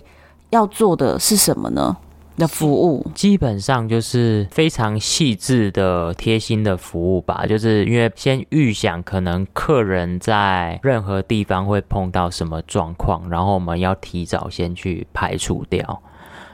[0.50, 1.96] 要做的是什么呢？
[2.38, 16.02] 的服务基本上就是非常细致的贴心的服务吧，就是因为先预想可能客人在任何地方会碰到什么状况，然后我们要提早先去排除掉，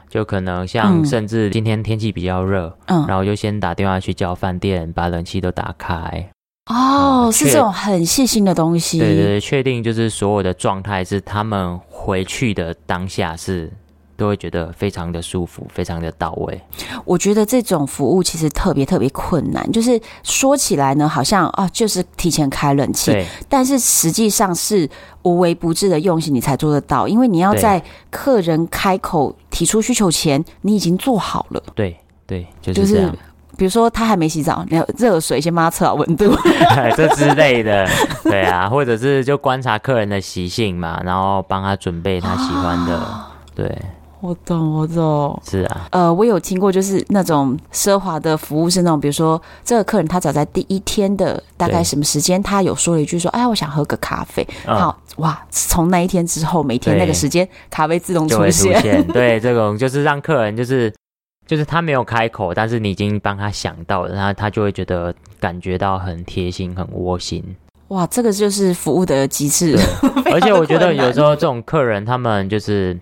[0.09, 6.31] 就可能像甚至今天天气比较热，嗯，然后就先打电话去叫饭店把冷气都打开。
[6.71, 8.99] 哦，是这种很细心的东西。
[8.99, 13.71] 对对对，确定就是所有的状态是他们回去的当下是。
[14.17, 16.61] 都会觉得非常的舒服，非常的到位。
[17.05, 23.13] 我觉得这种服务其实特别特别困难，就是说起来呢，好像哦，就是提前开冷气，
[23.49, 24.89] 但是实际上是
[25.23, 27.09] 无微不至的用心，你才做得到。
[27.09, 31.63] 因为你要在客人开口提出需求前，你已经做好了。
[31.75, 31.97] 对
[32.27, 33.11] 对，就是这样。
[33.11, 33.23] 就是、
[33.57, 36.33] 比如说他还没洗澡，你要热水先帮他测好温度，
[36.97, 37.89] 这之类的。
[38.23, 43.77] 对啊，或者是就观察客人的习性嘛，然后帮他准备他喜欢的，啊、对。
[44.25, 45.43] 我懂，我懂。
[45.47, 54.43] 是啊，呃，我有听过，就是那种奢华的服务是那种，比如说这个客人他早在第一天的大概什么时间，他有说了一句说：“哎，我想喝个咖啡。
[54.67, 58.75] 嗯”好，哇，从那一天之后，每天那个时间咖啡自动出现。
[58.75, 60.91] 出现对，这种就是让客人就是
[61.47, 67.45] 就是他没有开口，但是你已经帮他想到了，然后他就会觉得感觉到很贴心、很窝心。
[67.89, 69.79] 哇，这个就是服务的机制。
[70.33, 72.99] 而且我觉得有时候这种客人他们就是。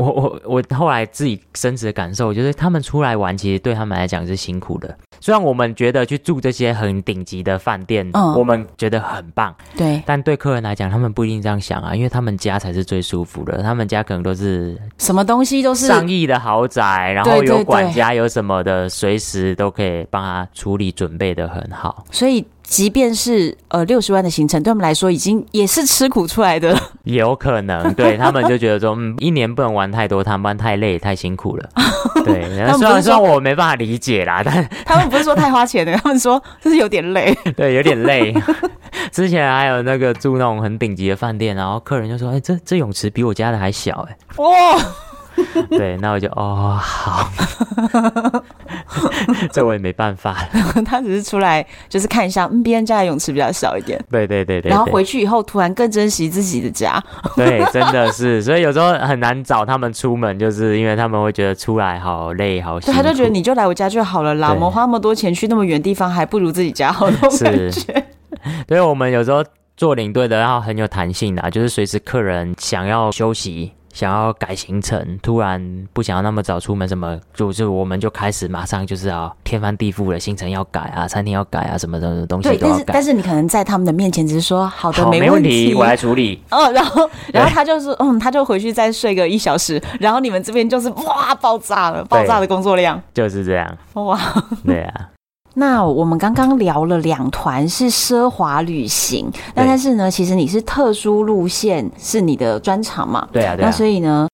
[0.00, 4.96] 我我我后来自己深切的感受，就是他们出来玩，其实对他们来讲是辛苦的。
[5.20, 10.02] 虽然我们觉得去住这些很顶级的饭店，嗯，我们觉得很棒，对。
[10.06, 13.62] 但对客人来讲，他们不一定这样想啊，因为他们家才是最舒服的。
[13.62, 22.04] 他们家可能都是什么东西都是上亿的豪宅，然后有管家，有什么的，随时都可以帮他处理准备的很好。
[22.10, 22.44] 所以。
[22.70, 26.72] 即便是呃六十万的行程，对我们来说已经也是吃苦出来的。
[27.02, 31.68] 有可能，对他们就觉得说，嗯，一年不能玩太多，他们太累太辛苦了。
[32.24, 32.44] 对，
[32.78, 37.36] 虽然说我没办法理解啦，但 他们不是说太花钱的，他们说就是有点累。
[37.56, 38.32] 对，有点累。
[39.10, 44.80] 之前还有那个住那种很顶级的饭店，然后客人就说：“哎、欸，这这泳池比我家的还小。”哎，哇。
[45.70, 47.30] 对，那我就哦好，
[49.52, 50.36] 这我也没办法。
[50.84, 54.02] 他只是出来就是看一下，嗯，别人家的泳池比较小一点。
[54.10, 54.70] 对对对对。
[54.70, 57.02] 然后回去以后，突然更珍惜自己的家。
[57.36, 62.92] 对，真的是，所以有时候很难找他们出门，就是因为他们会觉得出来好累，好辛苦。
[62.92, 68.04] 对，他就觉得你就来我家就好了啦，我们花那么多钱去那么远地方，还不如自己家好那种感觉。
[68.66, 69.44] 对，我们有时候
[69.76, 73.72] 做领队的，然后很有弹性的，就是随时客人想要休息。
[73.92, 82.78] 想要改行程，突然不想要那么早出门，什么就就我们就开始马上就是要天翻地覆的行程要改啊，餐厅要改啊，什么什么东西都要改。
[82.78, 86.42] 对，但是但是你可能在他们的面前只是说好的，好没问题，我来处理。
[86.50, 93.78] 哦，然后然后他就是嗯，他就回去再睡个一小时， 然后你们这边就是哇爆炸了，爆炸的工作量就是这样。
[93.94, 94.18] 哇，
[94.64, 95.08] 对啊。
[95.54, 103.28] 那我们刚刚聊了两团是奢华旅行，那但是呢，其实你是特殊路线是你的专长嘛？
[103.32, 103.68] 对啊，对啊。
[103.68, 104.28] 那所以呢，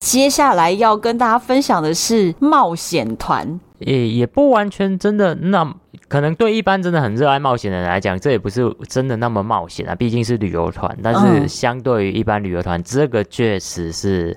[0.00, 3.60] 接下来要跟大家分享的是冒险团。
[3.78, 5.74] 也也不完全真的，那
[6.08, 9.94] 可能对一般真的很热爱冒险的人来讲，这也不是真的那么冒险啊。
[9.94, 14.34] 毕竟是旅游团，但是相对于一般旅游团，这个确实是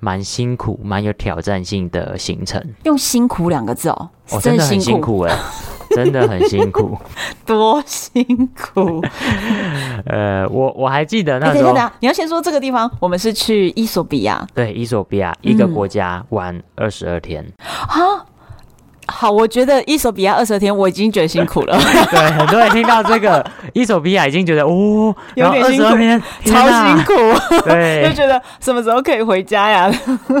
[0.00, 2.62] 蛮辛苦、蛮有挑战性的行程。
[2.84, 4.10] 用“辛苦”两个字哦。
[4.30, 5.34] 哦，真的很辛苦哎，
[5.90, 6.96] 真的很辛苦，
[7.46, 8.22] 多辛
[8.54, 9.02] 苦。
[10.04, 17.44] 呃，我我还记得那时候，你要先说这个地方，我们是去伊索比亚，对，伊索比亚一个国家玩二十二天。
[17.62, 18.26] 好，
[19.10, 21.78] 好，我觉得伊索比亚二十天我已经觉得辛苦了。
[22.10, 27.14] 对，很多人听到这个伊索比亚已经觉得哦，有点辛苦，超辛苦，
[27.64, 29.90] 对， 就觉得什么时候可以回家呀？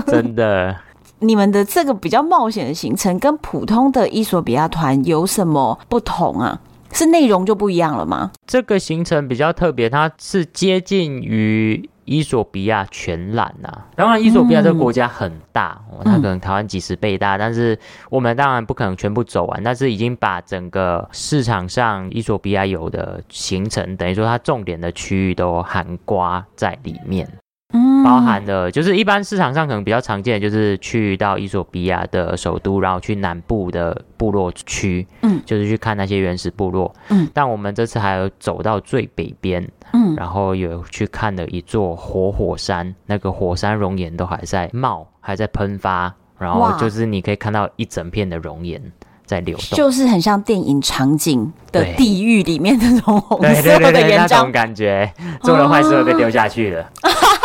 [0.06, 0.76] 真的。
[1.20, 6.60] 你们的这个比较冒险的行程跟普通的伊索比亚团有什么不同啊？
[6.92, 8.30] 是内容就不一样了吗？
[8.46, 13.86] 这个行程比较特别，它是接近于伊索比亚全览呐、啊。
[13.94, 17.78] 当然，伊索比亚这个国家很大，嗯、它可能台湾几十倍大，但是
[18.08, 27.28] 我们当然不可能全部走完，但是已经把整个市场上伊索比亚有的行程，等于说它重点的区域都涵盖在里面。
[27.74, 37.28] 嗯，包含的就是一般市场上可能比较常见的，就是去到伊索比亚的首都，然后去南部的部落区，嗯，就是去看那些原始部落，嗯。
[37.34, 48.80] 但我们这次还有走到最北边，嗯，然后有去看了一座活火山，那个火山熔岩都还在冒，还在喷发，然后就是你可以看到一整片的熔岩
[49.26, 55.12] 在流动，就是很像电影场景的地狱里面那种红色的岩浆，那种感觉，
[55.42, 56.90] 做了坏事会被丢下去了。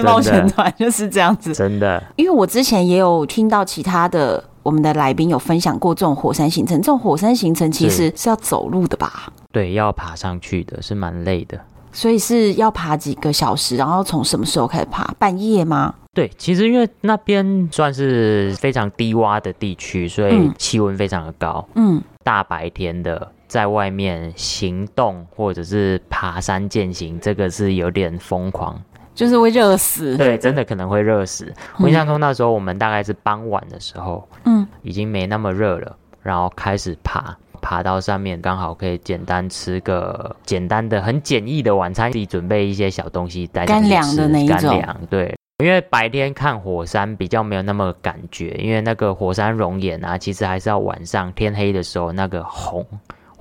[0.00, 2.02] 哦在冒险团 就是这样子，真的。
[2.16, 9.32] 因为我之前也有听到其他的我们的来宾有分享过这种火山行程，这种火山行程其实是要走路的吧？
[9.52, 11.60] 对，要爬上去的，是蛮累的。
[11.92, 15.14] 所以是要爬几个小时，然后从什么时候开始爬？
[15.16, 15.94] 半夜吗？
[16.12, 21.64] 对，其实因为那边算是非常低洼的地区，所以气温非常的高。
[21.76, 28.80] 嗯，大白天的在外面行动或者是爬山健行，这个是有点疯狂。
[29.14, 31.52] 就是会热死，对，真的可能会热死。
[31.78, 45.00] 我印象中那时候我们大概是傍晚的时候，嗯，已经没那么热了，然后开始爬，爬到上面刚好可以简单吃个简单的、很简易的晚餐，自己准备一些小东西带干粮的那一种，干粮。
[45.08, 52.84] 对，因为白天看火山比较没有那么感觉，因为那个火山熔岩啊，其实还是要晚上天黑的时候那个红。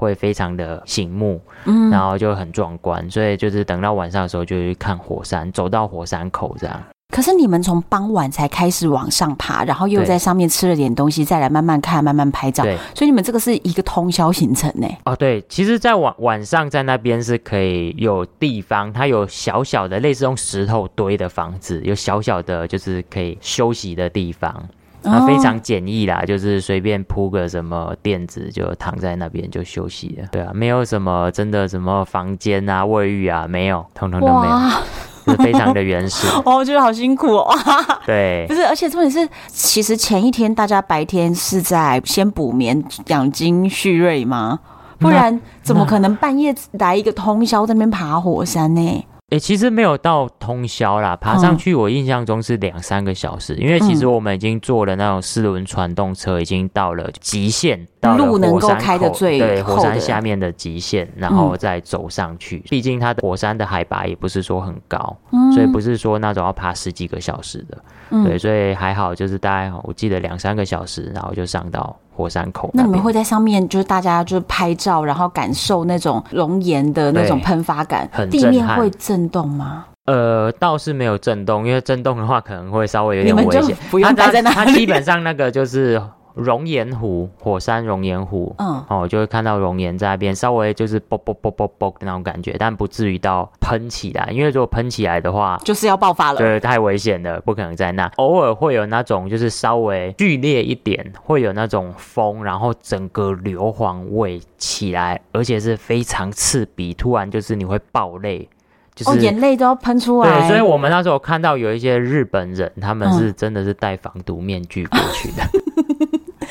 [0.04, 6.84] 会非常的醒目，嗯，然后就很壮观，所以就是等到晚上的时候就去看火山，走到火山口这样。
[7.14, 12.64] 可是你们从傍晚才开始往上爬，然后又在上面吃了点东西，再来慢慢看、慢慢拍照。
[12.64, 14.88] 对，所以你们这个是一个通宵行程呢？
[15.06, 24.68] 哦，对，其实，在晚晚上在那边是可以有地方，它有小小的类似用石头堆的房子，有小小的就是可以休息的地方。
[25.04, 30.28] 那非常简易啦，就是随便铺个什么垫子，就躺在那边就休息了。
[30.32, 36.28] 对啊，没有什么真的什么房间啊、卫浴啊，没有，通通都没有，是非常的原始。
[36.45, 37.54] 哦，我觉得好辛苦哦。
[38.06, 44.60] 对，不是，而且重点是，其实前一天大家白天是在先补眠、养精蓄锐吗？
[44.99, 49.06] 不然怎么可能半夜来一个通宵在那边爬火山呢？
[49.34, 62.60] 诶、欸，其实没有到通宵啦，爬上去我印象中是两三个小时，嗯、因为其实我们已经坐了那种四轮传动车，已经到了极限，到了火山口，路能够开的最对，火山下面的极限，然后再走上去。
[62.70, 71.98] 毕、嗯、竟它的火山的海拔也不是说很高，嗯、所以不是说那种要爬十几个小时的，嗯、对，所以还好，就是大概我记得两三个小时，然后就上到。
[72.16, 79.86] 火山口那，那你们会在上面，就是大家就是拍照，然后感受那种熔岩的那种喷发感，很地面会震动吗？
[80.05, 83.76] 呃，倒是没有震动，因为震动的话可能会稍微有点危险。
[83.89, 84.55] 不用待在那里。
[84.55, 86.01] 它基本上那个就是
[86.36, 98.06] 熔岩湖，火山熔岩湖，嗯，哦，就会看到熔岩在那边，稍微就是啵啵啵啵啵的那种感觉，但不至于到喷起来，因为如果喷起来的话，就是要爆发了，对，太危险了，不可能在那。
[98.18, 108.50] 偶尔会有那种就是稍微剧烈一点，会有那种风，然后整个硫磺味起来，而且是非常刺鼻，突然就是你会爆泪。
[108.96, 110.30] 就是、哦，眼泪都要喷出来。
[110.30, 115.42] 对，所以我们那时候看到有一些日本人，他们是真的是戴防毒面具过去的。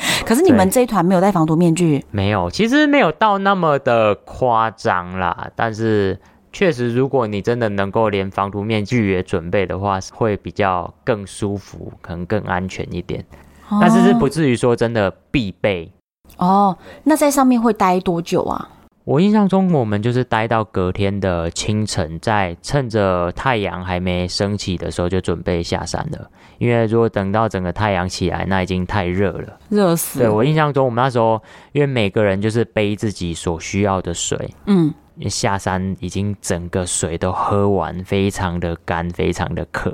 [0.03, 2.05] 嗯、 可是你们这一团没有戴防毒面具？
[2.11, 5.49] 没有，其实没有到那么的夸张啦。
[5.55, 6.19] 但是
[6.51, 13.25] 确实，如果你真的能够连防毒面具也准备的话，会比较更舒服，可能更安全一点。
[13.69, 15.91] 哦、但是是不至于说真的必备。
[16.37, 18.69] 哦，那在上面会待多久啊？
[19.05, 26.29] 我印象中，我们就是待到隔天的清晨，在趁着太阳还没升起的时候就准备下山了。
[26.57, 30.19] 因为如果等到整个太阳起来，那已经太热了，热死。
[30.19, 31.41] 对，我印象中，我们那时候
[31.73, 34.93] 因为每个人就是背自己所需要的水，嗯，
[35.29, 39.91] 下山已经整个水都喝完，非常的干，非常的渴，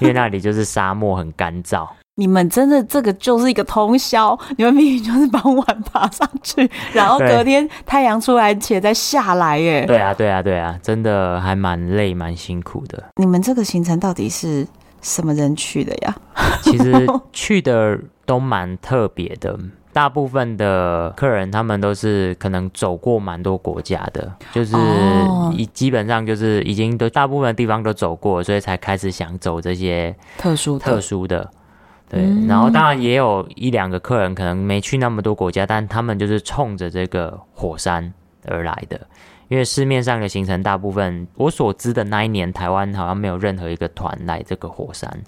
[0.00, 1.86] 因为那里就是沙漠，很干燥。
[2.16, 9.84] 你们真的这个就是一个通宵， 你们明明就是傍晚爬上去，然后隔天太阳出来且再下来，耶。
[9.84, 13.02] 对啊，对啊，对啊，真的还蛮累，蛮辛苦的。
[13.16, 14.64] 你们这个行程到底是
[15.02, 16.16] 什么人去的呀？
[16.62, 16.92] 其实
[17.32, 19.58] 去的都蛮特别的，
[19.92, 24.76] 大部分的客人他们都是可能走过蛮多国家的，就是
[25.52, 31.50] 一基本上就是已经都大部分的地方都走过，所以才开始想走这些特殊特殊的。
[32.14, 38.12] 对，然后当然也有一两个客人可能没去那么多国家，但他们就是冲着这个火山
[38.46, 39.00] 而来的。
[39.48, 45.22] 因为市面上的行程大部分，我所知的那一年台湾好像没有任何一个团来这个火山。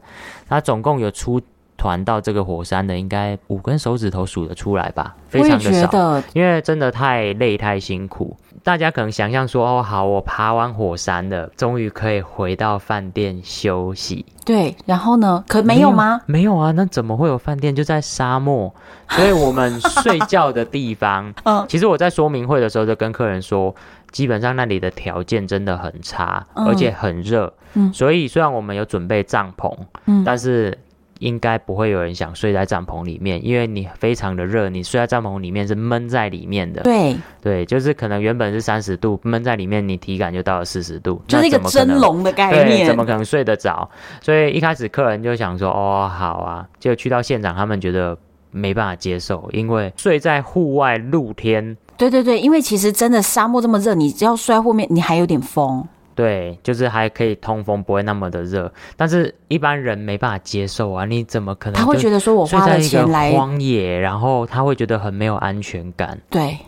[0.49, 1.41] 他总共有出
[1.77, 6.23] 团到这个火山的，应该五根手指头数得出来吧，非常的少。
[6.33, 8.35] 因为真的太累太辛苦。
[8.67, 14.27] 大家可能想象说，哦，好，我爬完火山了，终于可以回到饭店休息。
[14.45, 15.45] 对，然后呢？
[15.47, 16.21] 可没有吗？
[16.27, 17.73] 没有，没有啊，那怎么会有饭店？
[17.73, 18.75] 就在沙漠，
[19.09, 23.73] 所以我们睡觉的地方， 嗯，其实我在说明会的时候就跟客人说，
[24.11, 29.73] 基本上那里的条件真的很差，而且很热，嗯，所以虽然我们有准备帐篷，
[30.07, 30.77] 嗯，但是。
[31.19, 36.83] 应该不会有人想睡在帐篷里面，因为你非常的热，你睡在帐篷里面是闷在里面的。
[36.83, 43.89] 对对，就是可能原本是三十度，闷在里面，你体感就到了四十度，就是一个蒸笼的概念，对，怎么可能睡得着？
[44.21, 48.17] 所以一开始客人就想说：“哦，好啊。”就去到现场，他们觉得
[48.51, 51.77] 没办法接受，因为睡在户外露天。
[51.97, 55.87] 对对对，因为其实真的沙漠这么热，你只要睡在后面，你还有点风。
[56.17, 61.05] 对，就是还可以通风，不会那么的热，但是一般人没办法接受啊！
[61.05, 61.79] 你怎么可能？
[61.79, 66.19] 他会觉得说我花了钱来荒野，然后他会觉得很没有安全感。
[66.31, 66.59] 对，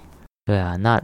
[0.45, 1.01] 对啊，那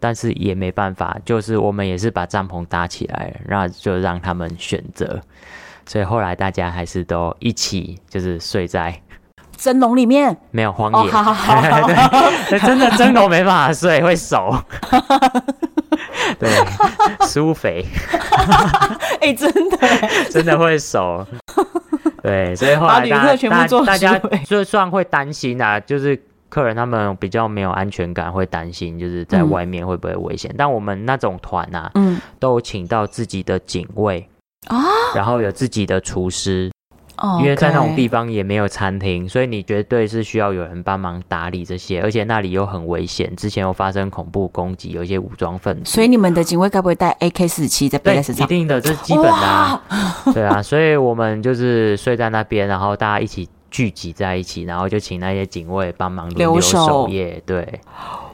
[0.00, 5.20] 但是也没办法，就是我们也是把帐篷搭起来，那就让他们选择。
[5.84, 8.98] 所以后来大家还是都一起，就是睡在
[9.58, 11.10] 蒸笼里面，没有荒野。
[12.48, 14.50] 对，真的蒸笼没办法睡，会熟。
[16.38, 16.50] 对，
[17.26, 17.84] 舒肥，
[19.20, 19.78] 哎、欸，真的，
[20.30, 21.26] 真的会熟。
[22.22, 30.50] 对，所以后来大家大大家就算会担心啊，就是客人他们比较没有安全感，会担心就是在外面会不会危险。
[30.52, 34.26] 嗯、但我们那种团啊，嗯，都请到自己的警卫
[34.68, 34.82] 啊，
[35.14, 36.70] 然后有自己的厨师。
[37.40, 45.90] 因为在那种地方也没有餐厅，所以你绝对是需要有人帮忙打理这些，而且那里又很危险，之前又发生恐怖攻击，有一些武装分子。
[45.90, 48.46] 所以你们的警卫该不会带 AK 四十七在背在身上？
[48.46, 49.82] 一定的，这是基本的啊。
[50.32, 57.42] 对啊，所以我们就是睡在那边，然后大家一起聚集在一起，然后就请那些警卫帮忙留守夜。
[57.46, 57.80] 对，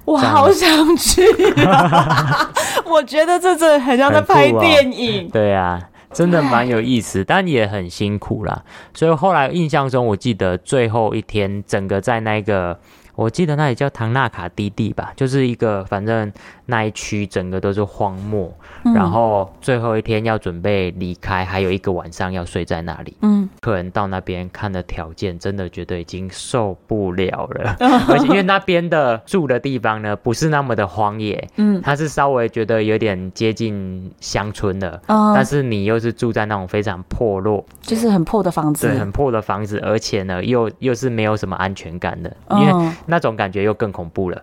[0.05, 1.22] 我好想去
[1.64, 2.51] 啊，
[2.86, 5.28] 我觉得这真的很像在拍电影。
[5.30, 5.80] 对啊。
[6.13, 8.65] 真的蛮有意思，但也很辛苦啦。
[8.95, 12.79] 所以后来印象中，我记得最后一天，整个在那个。
[13.17, 16.33] 我记得那里叫唐纳卡迪地吧，就是一个反正
[16.71, 18.51] 那一区整个都是荒漠，
[18.85, 23.14] 嗯，然后最后一天要准备离开，还有一个晚上要睡在那里。
[23.21, 27.77] 嗯，客人到那边看的条件，真的觉得已经受不了了，
[28.09, 42.91] 而且因为那边的住的地方呢，不是那么的荒野，嗯，它是稍微觉得有点接近乡村的，嗯，但是你又是住在那种非常破落，就是很破的房子，对，很破的房子，而且呢，又又是没有什么安全感的，因为。
[43.07, 44.41] 那种感觉又更恐怖了，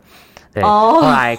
[0.54, 0.62] 对。
[0.62, 0.96] Oh.
[0.96, 1.38] 后来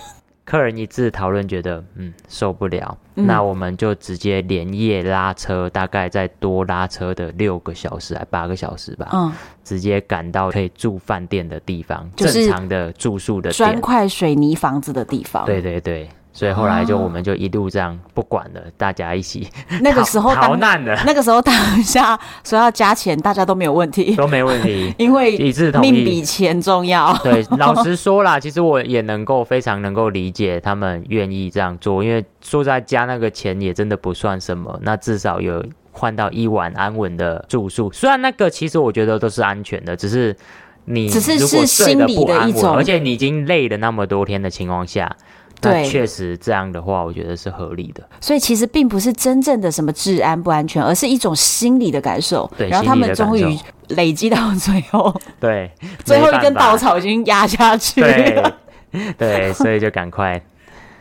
[0.48, 9.30] 客人一致讨论，觉得嗯受不了，嗯，那我们就直接连夜拉车，大概再多拉车的六个小时还八个小时吧，嗯，
[9.62, 15.44] 直接赶到可以住饭店的地方，就是正常的住宿的砖块水泥房子的地方。
[15.44, 16.08] 对对对。
[16.32, 19.48] 所以后来就我们就一路这样不管了，大家一起
[19.82, 20.96] 那个时候逃难的。
[21.04, 27.12] 那个时候当下说要加钱，大家都没有问题，都没问题， 因为一致同命比钱重要。
[27.24, 37.90] 对，老实说啦，其实我也能够非常能够理解他们愿意这样做，因为说在加那个钱也真的不算什么，那至少有换到一晚安稳的住宿。
[37.90, 40.36] 虽然那个其实我觉得都是安全的，只是
[40.84, 45.16] 你只是是心理的一种，而且你已经累了那么多天的情况下。
[45.60, 48.02] 对，确实这样的话，我觉得是合理的。
[48.20, 52.48] 所以其实并不是真正的什么治安不安全，而是一种心理的感受。
[52.56, 55.70] 对，然后他们终于累积到最后，对，
[56.04, 58.58] 最后一根稻草已经压下去了。
[58.90, 60.40] 对， 对，所以就赶快。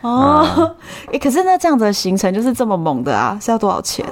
[0.01, 0.75] 哦，哎、嗯
[1.13, 4.05] 欸，可是那这样子的行程就是这么猛的啊，是要多少钱？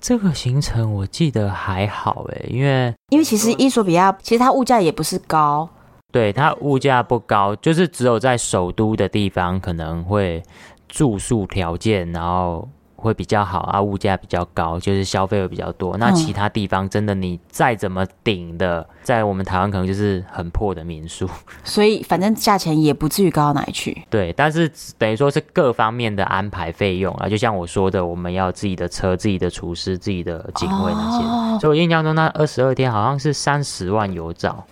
[0.00, 5.68] 这个行程我记得还好哎，因为因为其实伊索比亚其实它物价也不是高。
[6.10, 10.42] 对，它物价不高，就是只有在首都的地方可能会
[10.88, 15.96] 住宿条件，然后会比较好啊，物价比较高，就是消费会比较多。
[15.96, 21.26] 那其他地方真的你再怎么顶的，在我们台湾可能就是很破的民宿。
[21.64, 24.02] 所以反正价钱也不至于高到哪里去。
[24.10, 31.24] 对，但是等于说是各方面的安排费用啊，就像我说的，我们要自己的车、自己的厨师、自己的警卫那些。
[31.24, 31.58] 哦。
[31.60, 34.66] 所以我印象中那二十二天好像是三十万有找。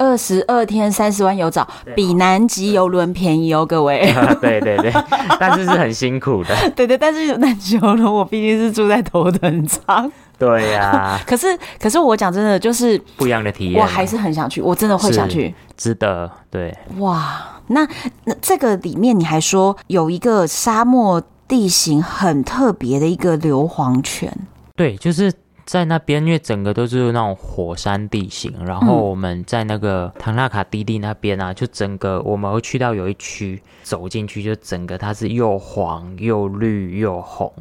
[0.00, 4.00] 二十二天三十万有找，比南极游轮便宜哦，各位。
[4.40, 4.90] 对对 对，
[5.38, 6.56] 但是是很辛苦的。
[6.74, 10.10] 对对，但是南极游轮我毕竟是住在头等舱。
[10.38, 11.20] 对呀、啊。
[11.28, 11.46] 可是
[11.78, 13.78] 可是我讲真的，就是不一样的体验。
[13.78, 15.54] 我还是很想去，我真的会想去。
[15.76, 16.30] 值得。
[16.50, 16.74] 对。
[16.96, 17.86] 哇，那
[18.24, 24.34] 那这个里面你还说有一个沙漠地形很特别的一个硫磺泉。
[24.74, 25.30] 对，就是。
[25.64, 37.52] 在那边，因为整个都是那种火山地形，然后我们在那个唐纳卡低地那边啊，就整个我们会去到有一区，走进去就整个它是又黄又绿又红，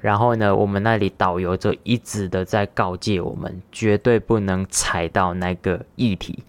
[0.00, 6.42] 然后呢，我们那里导游就一直的在告诫我们，绝对不能踩到那个液体。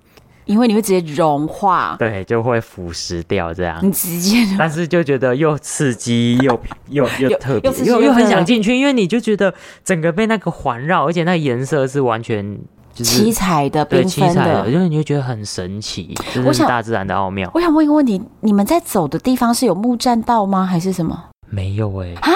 [0.50, 3.78] 因为你会直接融化，对，就会腐蚀掉这样。
[3.84, 9.54] 你直接，但是就觉得又刺激又 又又特别，又又，又很想进去，因为你就觉得
[9.86, 12.58] 整个被那个环绕，而且那颜色是完全
[12.96, 17.48] 就是七彩的、缤纷的，因为你就觉得很神奇，这是大自然的奥妙。
[17.54, 20.66] 我想问一个问题：你们在走的地方是有木栈道吗？
[20.66, 21.26] 还是什么？
[21.48, 22.16] 没有哎、欸。
[22.16, 22.34] 啊？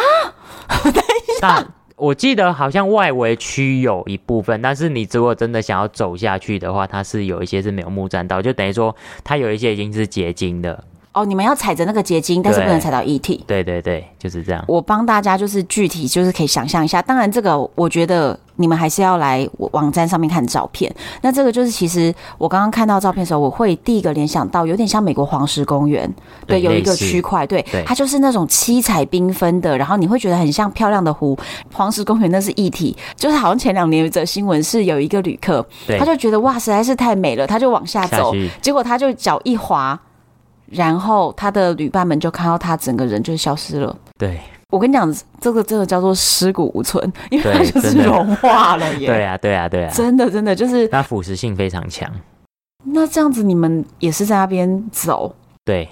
[0.83, 1.65] 等一下。
[1.95, 10.83] 我记得好像外围区有一部分，但是你如果真的想要走下去的话，它是有一些是没有木栈道，就等于说它有一些已经是结晶的。
[11.13, 13.43] 哦，你们要踩着那个结晶，但是不能踩到液体。
[13.45, 14.63] 对对对，就是这样。
[14.67, 20.93] 我帮大家就是具体就是可以想象一下，当然这个我觉得你们还是要来网站上面看照片。
[21.21, 26.11] 那这个就是其实我刚刚看到照片的时候，我会第一个联想到有点像美国黄石公园，
[26.47, 31.37] 对，有一个区块，对，它就是那种七彩缤纷的，然后你会觉得很像漂亮的湖。
[31.71, 35.63] 黄石公园那是液体，就是好像前两年有则新闻是有一个旅客，
[35.99, 39.99] 他就觉得哇实在是太美了，他就往下走，下结果他就脚一滑。
[40.73, 43.95] 然后他的旅伴们就看到他整个人就消失了。
[44.17, 49.07] 对，我跟你讲，这个这个叫做尸骨无存， 因为它就是融化了耶。
[49.07, 52.09] 对啊，对啊，对啊，真的真的就是它腐蚀性非常强。
[52.85, 55.35] 那这样子你们也是在那边走？
[55.63, 55.87] 对，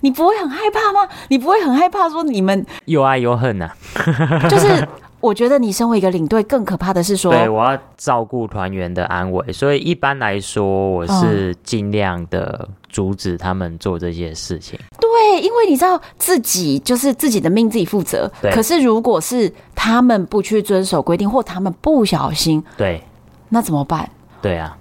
[0.00, 1.08] 你不会很害怕吗？
[1.28, 4.48] 你不会很害怕说你们有爱有恨呐、啊？
[4.48, 4.88] 就是。
[5.24, 14.78] 我觉得你身为一个领队，更可怕的是说，对，我要照顾团员的安危，所以一般来说，我是尽量的阻止他们做这些事情。
[14.78, 14.96] 嗯。
[15.00, 18.30] 对，因为你知道自己就是自己的命自己负责。
[18.52, 23.02] 可是如果是他们不去遵守规定，或他们不小心，对，
[23.48, 24.06] 那怎么办？
[24.42, 24.76] 对啊，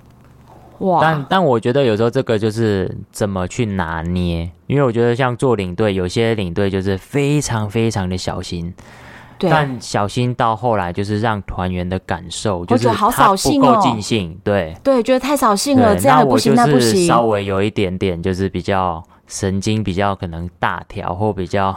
[0.79, 0.99] 哇！
[1.01, 8.73] 但但我觉得有时候这个就是怎么去拿捏，因为我觉得像做领队，有些领队就是非常非常的小心。
[9.39, 17.07] 但小心到后来，就是让团员的感受就是他不够尽兴，对对，觉得太扫兴了，这样不行，那不行。
[17.07, 21.75] 稍微有一点点，就是比较神经比较可能大条，或比较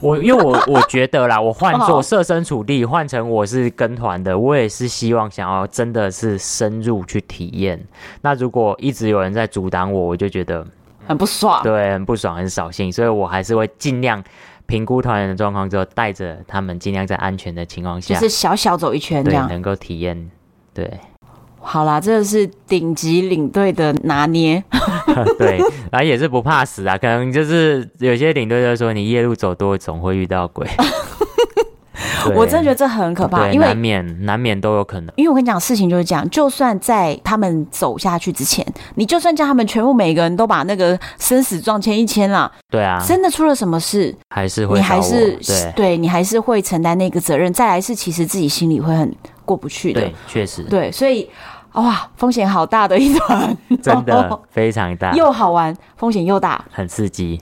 [0.00, 7.80] 我，因为我 我觉得啦，我换做设身处地，换成我是跟团的，我也是希望想要真的是深入去体验。
[8.22, 10.66] 那如果一直有人在阻挡我，我就觉得
[11.06, 14.22] 很不爽，对，很不爽，很扫兴，所以我还是会尽量。
[14.68, 20.30] 评估团员的状况之后，带着他们尽量在安全的情况下，就是小小走一圈这样，能够体验。
[20.74, 21.00] 对，
[21.58, 24.62] 好啦，这个是顶级领队的拿捏。
[25.38, 25.58] 对，
[25.90, 30.68] 然后也是不怕死啊，可能就是有些领队就说你夜路走多，总会遇到鬼。
[32.34, 35.12] 我真的觉得这很可怕，因为难免难免都有可能。
[35.16, 47.52] 因为我跟你讲，事情就是这样，就算在他们走下去之前，你就算叫他们全部每个人都把那个生死状签一签了，对啊，真的出了什么事，还是会，你还是对，对你还是会承担那个责任。
[47.52, 51.28] 再来是，其实自己心里会很过不去的，对，确实，对，所以
[51.72, 57.40] 哇，风险好大的一团，真的非常大， 又好玩，风险又大，很刺激。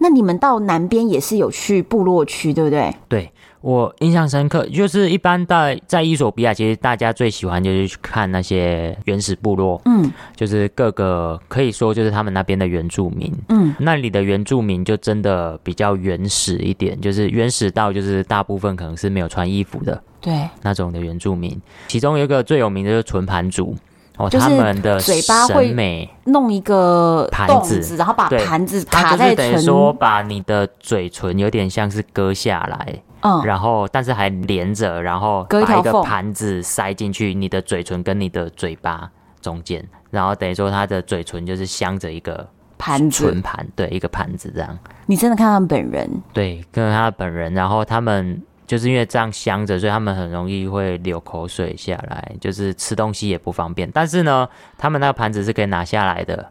[0.00, 2.94] 那你们到南边也是有去部落区，对不对？
[3.08, 3.32] 对。
[3.60, 21.60] 我印象深刻，就是一般在在伊索比亚，其实大家最喜欢就是去看那些原始部落，嗯，就是各个可以说就是他们那边的原住民，嗯，那里的原住民就真的比较原始一点，就是原始到就是大部分可能是没有穿衣服的，对，那种的原住民。
[21.88, 23.76] 其中有一个最有名的就是纯盘族，
[24.18, 33.02] 哦，他们的嘴巴会弄一个盘子，然后把盘子卡在等于说把你的嘴唇有点像是割下来。
[33.20, 39.10] 嗯，然后但是还连着，然后把一个盘子塞进去你的嘴唇跟你的嘴巴
[39.40, 42.48] 中间，然后等于说他的嘴唇就是镶着一个
[42.78, 44.78] 盘子，唇盘，对，一个盘子这样。
[45.06, 46.08] 你真的看他们本人？
[46.32, 53.90] 对，跟他本人，然后他们就是因为这样镶着，所以他们很容易会流口水下来，就是吃东西也不方便。
[53.92, 56.50] 但是呢，他们那个盘子是可以拿下来的。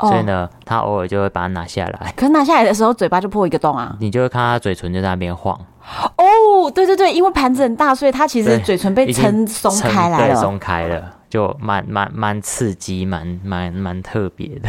[0.00, 2.14] 所以呢，他偶尔就会把它拿下来。
[2.16, 3.96] 可是拿下来的时候，嘴巴就破一个洞啊！
[3.98, 5.60] 你就会看他嘴唇就在那边晃。
[6.16, 14.68] 哦，对对对，因为盘子很大，所以它其实嘴唇被撑松开来了，松开了，就蛮蛮蛮刺激，蛮蛮蛮特别的。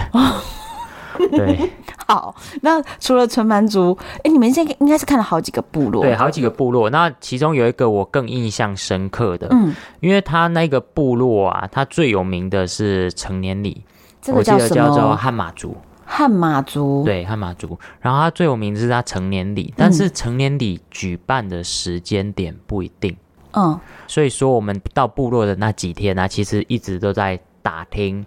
[1.32, 1.70] 对，
[2.08, 6.90] 好，那除了纯蛮族，哎，你们现在应该是看了好几个部落，对，好几个部落。
[6.90, 13.84] 那其中有一个我更印象深刻的，嗯，因为他那个部落啊，他最有名的是成年礼。
[14.22, 14.76] 这个叫什么？
[14.76, 15.76] 叫做汉马族。
[16.12, 17.78] 汉马族，对，汉马族。
[18.02, 23.16] 然后他最有名的是他成年礼，但是成年礼举办的时间点不一定。
[23.52, 28.26] 嗯，所以说我们到部落的那几天呢、啊，其实一直都在打听，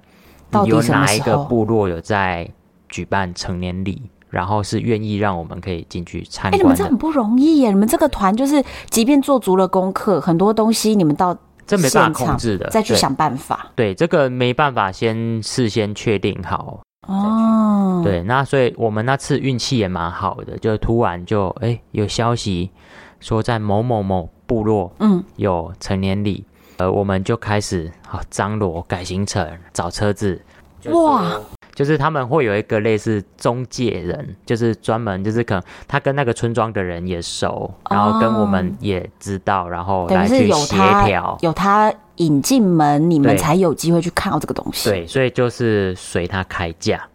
[0.65, 2.49] 有哪一个部落有在
[2.89, 6.55] 举办成年礼，然后是愿意让我们可以进去参观。
[6.55, 7.71] 哎，你们这很不容易耶！
[7.71, 11.37] 你们这个团就是，即便做足了功课，很多东西你们到。
[11.65, 13.71] 这没办法控制的，再去想办法。
[13.77, 18.01] 对，对，这个没办法先事先确定好哦。
[18.05, 22.71] 对，那所以我们那次运气也蛮好的，就突然就哎有消息
[23.21, 26.45] 说在某某某部落嗯有成年礼，
[26.79, 30.43] 呃我们就开始好张罗改行程找车子。
[30.87, 31.41] 哇！
[31.75, 44.91] 就是他们会有一个类似中介人，就是专门就是可能他跟那个村庄的人也熟，然后跟我们也知道，然后来去协调，有他引进门，你们才有机会去看到这个东西。
[44.91, 47.09] 对，所以就是随他开价。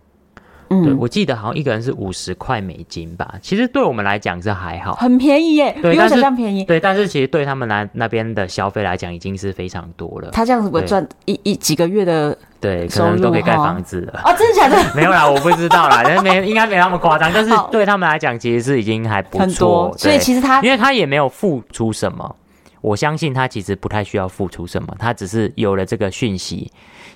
[0.69, 6.63] 嗯，对，我记得好像一个人是五十块美金吧，其实对我们来讲是还好，很便宜耶，对，比我想象便宜。
[6.65, 10.31] 对，但是其实对他们来那边的消费来讲，已经是非常多了。
[10.31, 14.21] 他这样子会赚一一几个月的，对，可能都可以盖房子了。
[14.23, 14.77] 哦，真的假的？
[14.95, 19.39] 没有啦，我不知道啦，但是没应该没那么夸张，但是对他们来讲，其实是已经还不错。
[19.39, 22.35] 很多，所以其实他，因为他也没有付出什么，
[22.81, 26.71] 我相信他其实不太需要付出什么，他只是有了这个讯息，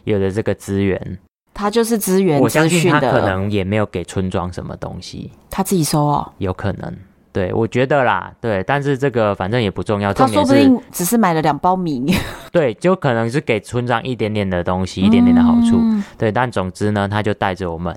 [0.06, 1.20] 有了这个资源。
[1.62, 6.92] 他就是资源，我相信他可能也没有给村庄什么东西，他自己收哦，有可能，
[7.32, 12.12] 对，我觉得啦，对，但是这个反正也不重要，他说不定只是买了两包米，
[12.52, 17.96] 对，就可能是给村庄一点点的东西，一点点的好处，嗯、对，但总之呢，他就带着我们。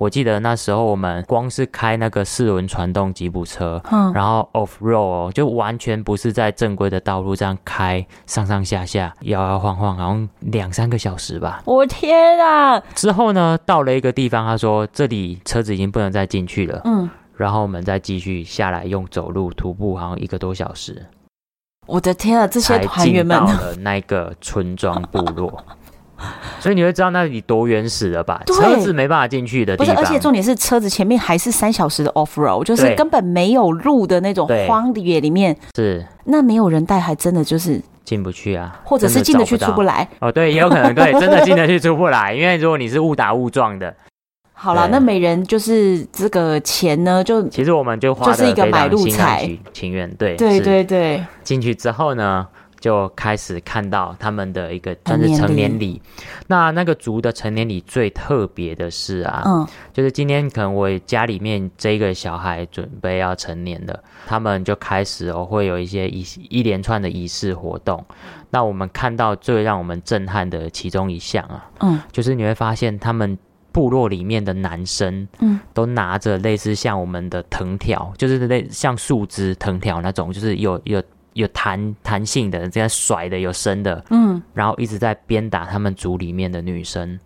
[0.00, 11.60] 我记得那时候我们光是开那个四轮传动吉普车，嗯，然后 off road 就完全不是在正规的道路这样开，上上下下摇摇晃晃，好像两三个小时吧。
[11.66, 12.80] 我天啊！
[12.94, 21.04] 之后呢，到了一个地方，他说这里车子已经不能再进去了，嗯，然后我们再继续下来用走路徒步，好像一个多小时。
[21.86, 22.46] 我的天啊！
[22.46, 25.62] 这些团员们到了那个村庄部落。
[26.60, 28.42] 所以你会知道那里多原始了吧？
[28.46, 29.94] 车子没办法进去的地方。
[29.94, 35.56] 不是，而且重点是车子前面还是三小时的 off road，就是根本没有路的那种荒野里面。
[35.74, 40.06] 是，那没有人带，还真的就是进不去啊，或者是进得去出不来。
[40.20, 43.94] 哦，对，也有可能对， 真的进得去出不来，因为如果你是误打误撞的。
[44.52, 51.24] 好了，那每人就是这个钱呢，就其实我们就花了就是一个买路财，情愿对，对对对。
[51.42, 52.46] 进去之后呢？
[52.80, 56.00] 就开始看到他们的一个算是成年礼，
[56.46, 68.04] 那那个族的成年礼最特别的是啊，嗯，就是今天可能我家里面这个小孩准备要成年了，他们就开始哦会有一些一一连串的仪式活动。
[68.50, 73.38] 那我们看到最让我们震撼的其中一项啊，嗯，就是你会发现他们
[73.70, 81.00] 部落里面的男生，嗯，都拿着类似像我们的藤条，就是类像树枝藤条那种，就是有有
[81.32, 87.18] 有弹弹性的，这样甩的有伸的，嗯，然后一直在鞭打他们族里面的女生。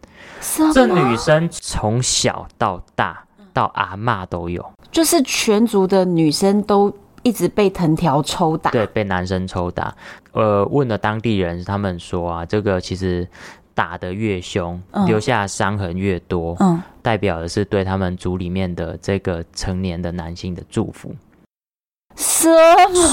[0.72, 9.94] 这女生从小到大到阿妈都有，就是全族的女生都一直被藤条抽打，对，被男生抽打。
[10.32, 13.26] 呃，问了当地人，他们说啊，这个其实。
[13.76, 21.12] 打得越凶，留下伤痕越多，嗯，代表的是对他们族里面的这个成年的男性的祝福。
[22.16, 22.48] 是，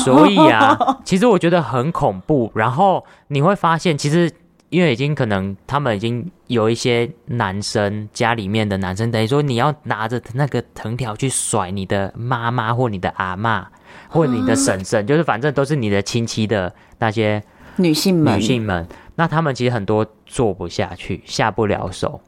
[0.04, 2.52] 所以啊， 其实我觉得很恐怖。
[2.56, 4.32] 然后你会发现，其实
[4.70, 13.68] 因为已经可能他们已经有一些男生家里面的男生，等于说你要拿着那个藤条去甩你的妈妈或你的阿妈
[14.08, 17.44] 或你的婶婶，就是反正都是你的亲戚的那些
[17.78, 18.88] 女性们，女性们。
[19.16, 22.22] 那他们其实很多做不下去，下不了手。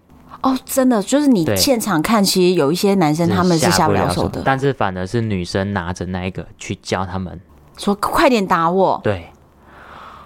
[0.44, 7.40] 哦，真的，就是你现场看，其实有一些男生他们是下不了手的，但是反而是女生拿着那一个去教他们，
[7.78, 9.00] 说快点打我。
[9.02, 9.32] 对，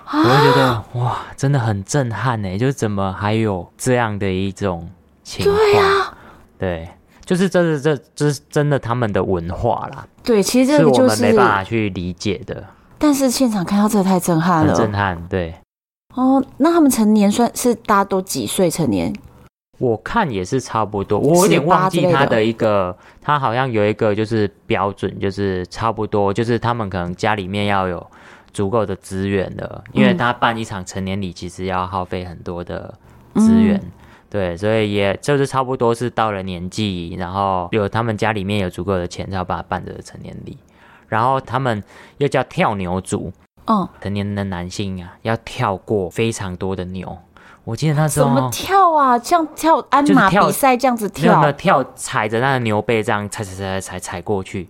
[0.05, 2.57] 啊、我会觉得哇，真的很震撼呢。
[2.57, 4.89] 就是怎么还有这样的一种
[5.24, 5.55] 情况？
[5.55, 6.18] 对啊，
[6.57, 6.89] 对，
[7.24, 10.07] 就是这是这这是真的他们的文化啦。
[10.24, 12.63] 对，其实这个就是是我们没办法去理解的。
[12.97, 15.53] 但是现场看到这个太震撼了，很震撼，对。
[16.15, 19.13] 哦，那他们成年算是大家都几岁成年？
[19.78, 28.05] 我看也是差不多，我有点忘记他的一个，他好像有一个就是标准，就是差不多，就是他们可能家里面要有
[28.51, 32.93] 足够的资源的，因为他办一场成年礼其实要耗费很多的
[33.36, 33.91] 资源，嗯、
[34.30, 40.57] 对，所以也就是差不多是到了年纪，然后有他们家里面有足够的钱，才要把它办的成年礼，
[41.07, 41.84] 然后他们
[42.17, 43.32] 又叫跳牛族。
[43.69, 47.17] 嗯，成年的男性啊，要跳过非常多的牛。
[47.68, 49.20] 我记得那时候怎么跳啊？
[49.20, 54.70] 像跳鞍马比赛这样子跳，跳，跳踩着那个牛背这样踩踩踩踩踩过去，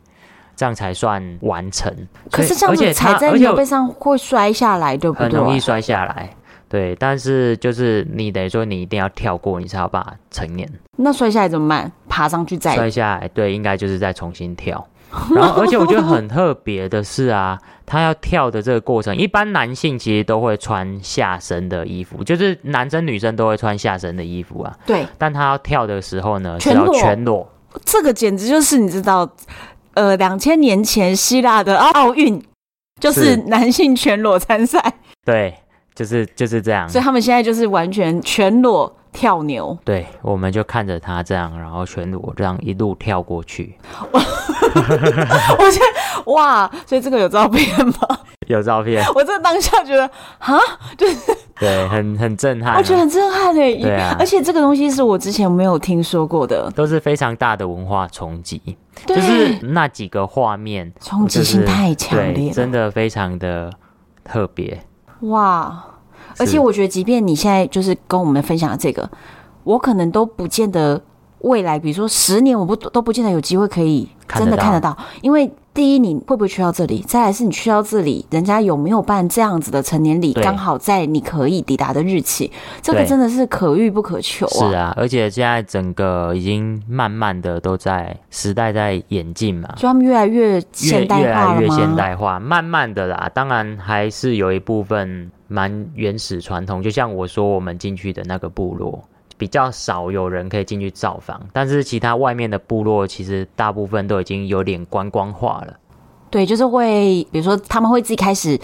[0.55, 1.95] 这样才算完成。
[2.31, 5.25] 可是这样子踩在牛背上会摔下来，对不对？
[5.25, 6.31] 很容易摔下来。
[6.67, 10.67] 对，但是就是你等于说你一定要跳过，你才有办法成年。
[10.95, 11.91] 那摔下来怎么办？
[12.09, 13.27] 爬上去再摔下来？
[13.27, 14.83] 对，应该就是再重新跳。
[15.33, 24.77] 然后，而且我觉得很特别的是啊，他要跳的这个过程，一般男性其实都会穿下身的衣服，就是男生女生都会穿下身的衣服啊。
[24.85, 25.07] 对。
[25.17, 27.49] 但他要跳的时候呢，全裸，全裸。
[27.83, 29.29] 这个简直就是你知道，
[29.93, 32.41] 呃，两千年前希腊的奥运，
[32.99, 34.93] 就是男性全裸参赛。
[35.25, 35.55] 对，
[35.95, 36.87] 就是就是这样。
[36.87, 38.95] 所以他们现在就是完全全裸。
[39.17, 43.75] 跳牛，对，我们就看着他这样，然后全裸这样一路跳过去。
[44.13, 47.93] 我觉得哇，所以这个有照片吗？
[48.45, 49.03] 有照片。
[49.15, 50.05] 我这当下觉得
[50.37, 50.55] 啊，
[50.95, 52.77] 就是对，很很震撼。
[52.77, 58.61] 我觉得很震撼诶，对啊，而且这个东西是我之前没有听说过的，都是非常大的文化冲击。
[59.07, 63.73] 就是那几个画面，冲击性太强烈，真的非常的
[64.23, 64.79] 特别。
[65.21, 65.83] 哇。
[66.39, 69.09] 而且我觉得，即便你现在就是跟我们分享的这个，
[69.63, 71.01] 我可能都不见得
[71.39, 74.97] 未来，比如说十年，我不都不见得有机会可以真的看得到。
[75.21, 77.03] 因为第一，你会不会去到这里？
[77.07, 80.33] 再来是你去到这里，人家有没有办这样子的成年礼？
[80.33, 84.57] 刚好在你可以抵达的日期，这个真的是可遇不可求啊！
[84.57, 93.29] 是啊，而且现在整个已经慢慢的都在时代在演进嘛，就他们越来越现代化，越来越现代化，慢慢的啦。
[93.31, 95.31] 当然还是有一部分。
[95.47, 99.03] 蛮原始传统，就像我说，我们进去的那个部落
[99.37, 105.73] 比较少有人可以进去造访，但是其他外面的部落其实大部分都已经有点观光化了。
[106.29, 108.59] 对，就是会，比如说他们会自己开始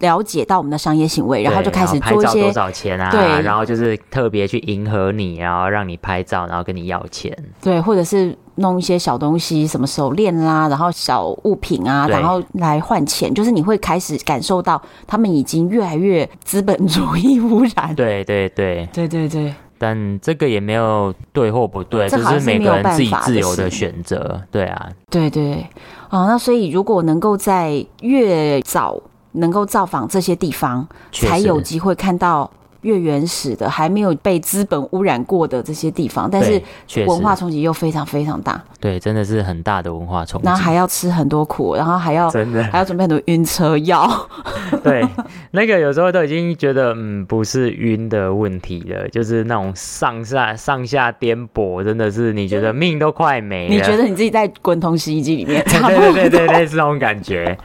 [0.00, 8.36] 了解到我们的商业行为，然后就开始做一些多少钱啊，对，然后就是特别去迎合你，然后让你拍照，然后跟你要钱，对，或者是。
[8.60, 17.94] 弄一些小东西，什么手链啦，然后小物品啊，然后来换钱，就是你会开始感受到他们已经越来越资本主义污染。
[17.96, 19.54] 对对对对对对。
[19.78, 24.40] 但这个也没有对或不对，这是，是每个人自己自由的选择。
[24.50, 25.66] 对啊，对对。
[26.10, 29.00] 哦，那所以如果能够在越早
[29.32, 32.50] 能够造访这些地方，才有机会看到。
[32.82, 36.60] 越原始的，还没有被资本污染过的这些地方，但是
[37.06, 38.62] 文化冲击又非常非常大。
[38.78, 40.46] 对，真的是很大的文化冲击。
[40.46, 44.08] 然后还要吃很多苦，然后还要真的还要准备很多晕车药。
[44.82, 45.06] 对，
[45.50, 53.74] 那个有时候都已经觉得，嗯，不是晕的问题了，就是那种上下上下颠簸，真的是你觉得命都快没了。
[53.74, 55.62] 你觉得你自己在滚筒洗衣机里面？
[55.68, 57.58] 对对对对，类似那种感觉。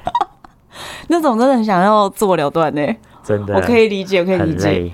[1.07, 2.81] 那种真的很想要自我了断呢。
[3.23, 4.91] 真的，我可以理解，我可以理解。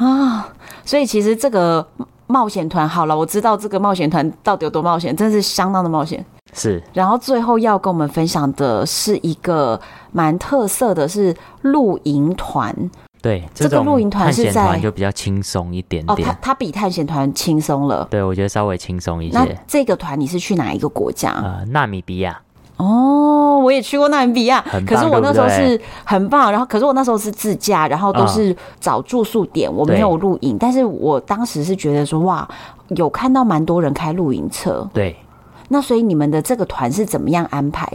[0.00, 0.48] 啊，
[0.84, 1.86] 所以其实这个
[2.26, 6.24] 冒险团好了，我知道这个冒险团到底有多冒险，真是相当的冒险。
[6.54, 6.82] 是。
[6.94, 9.78] 然后最后要跟我们分享的是一个
[10.10, 12.74] 蛮特色的，是露营团。
[13.20, 16.26] 对，这个露营团是在就比较轻松一点点。
[16.26, 18.08] 哦，它它比探险团轻松了。
[18.10, 19.36] 对，我觉得稍微轻松一些。
[19.36, 21.32] 那这个团你是去哪一个国家？
[21.32, 22.40] 呃，纳米比亚。
[22.78, 26.50] 哦，我也去过纳米比亚，可是我那时候是很棒。
[26.50, 30.56] 然后，可是我那时候是自驾，然后都是找住宿点，我没有露营。
[30.58, 32.48] 但是我当时是觉得说，哇，
[32.88, 34.88] 有看到蛮多人开露营车。
[34.92, 35.16] 对，
[35.68, 37.86] 那所以你们的这个团是怎么样安排？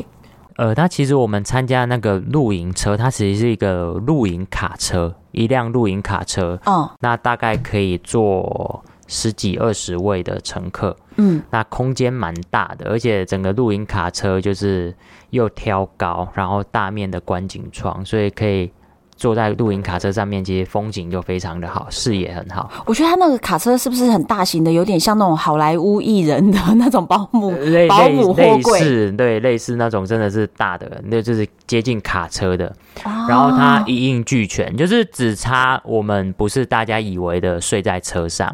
[0.58, 6.58] 呃，它其实我们参加那个露营车，它其实是一个露营卡车，一辆露营卡车。
[6.66, 10.96] 哦，那大概可以坐十几二十位的乘客。
[11.18, 14.94] 嗯，那空间蛮大的，而且整个露营卡车就是
[15.30, 18.72] 又挑高，然后大面的观景窗，所以可以。
[19.18, 22.70] 坐在露营卡车上面，其实风景就非常的好，视野很好。
[22.86, 32.68] 我觉得他那个卡车是不是很大型的，有点像那种好莱坞艺人的那种保姆类保姆货柜，类似对，类似那种真的是大的，那就是接近卡车的。
[33.04, 38.54] 啊、然后它一应俱全，就是只差我们不是大家以为的睡在车上，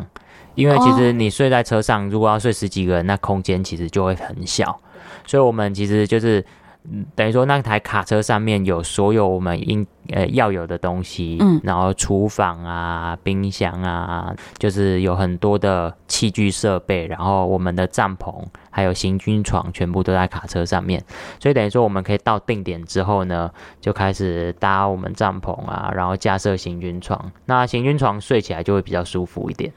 [0.56, 4.80] 因为其实你睡在车上，如果要睡十几个人，那空间其实就会很小，
[5.26, 6.44] 所以我们其实就是。
[6.92, 18.34] 嗯，等于说那台卡车上面有所有我们应呃要有的东西，嗯，然后厨房啊、冰箱啊，就是有很多的器具设备，然后我们的帐篷
[18.72, 21.00] 还有行军床全部都在卡车上面，
[21.40, 29.72] 所以等于说我们可以到定点之后呢，就开始搭我们帐篷啊，然后架设行军床，那行军床睡起来就会比较舒服一点。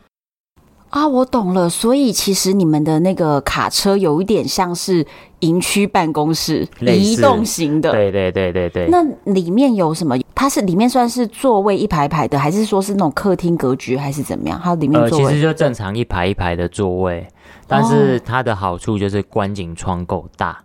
[0.95, 1.69] 啊，我懂了。
[1.69, 5.05] 所以其实你们的那个卡车有一点像是
[5.41, 7.91] 营区办公室，移动型的。
[7.91, 8.87] 对对对对对。
[8.89, 10.17] 那里面有什么？
[10.37, 14.61] 它是里面算是座位一排排的，还是说是那种客厅格局，还是怎么样？
[14.63, 17.27] 它里面座位、呃、其实就正常一排一排的座位，
[17.67, 20.57] 但是它的好处就是观景窗够大，哦、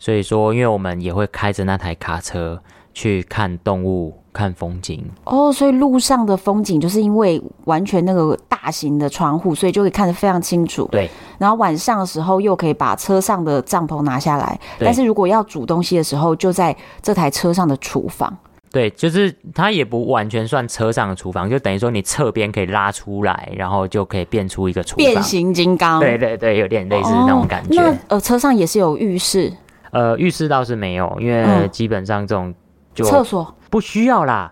[0.00, 2.60] 所以说，因为我们也会开着那台卡车
[2.98, 4.12] 去看动物。
[4.30, 10.86] 看风景哦，所以路上的风景就是因为完全那个大型的窗户，所以就可以看得非常清楚。
[10.92, 18.32] 对，然后晚上的时候又可以把车上的帐篷拿下来，但是如果要煮东西的时候，就在这台车上的厨房。
[18.70, 25.98] 对，就是它也不完全算车上的厨房，就等于说你侧边可以拉出来，然后就可以变出一个厨房，变形金刚。
[25.98, 27.80] 对对对，有点类似那种感觉。
[27.80, 29.52] 哦、那呃，车上也是有浴室？
[29.90, 32.54] 呃，浴室倒是没有，因为基本上这种
[33.02, 33.54] 就厕所。
[33.70, 34.50] 不需要啦，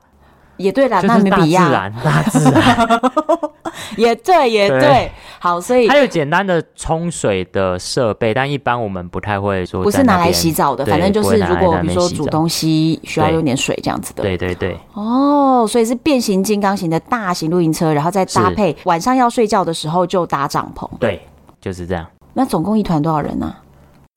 [0.56, 3.00] 也对啦，那米比亚，大自然，大自然
[3.96, 4.80] 也对，也对。
[4.80, 14.22] 对好，所以它有简单的冲水的设备，但一般我们不太会说，不是拿来洗澡的，反正就是如果比如说煮东西需要用点水这样子的。
[14.22, 14.76] 对对对。
[14.94, 20.88] 哦，所以是变形金刚型的大型露营车，然后再搭配晚上要睡觉的时候就搭帐篷。
[20.98, 21.26] 对，
[21.60, 22.06] 就是这样。
[22.34, 23.62] 那总共一团多少人呢、啊？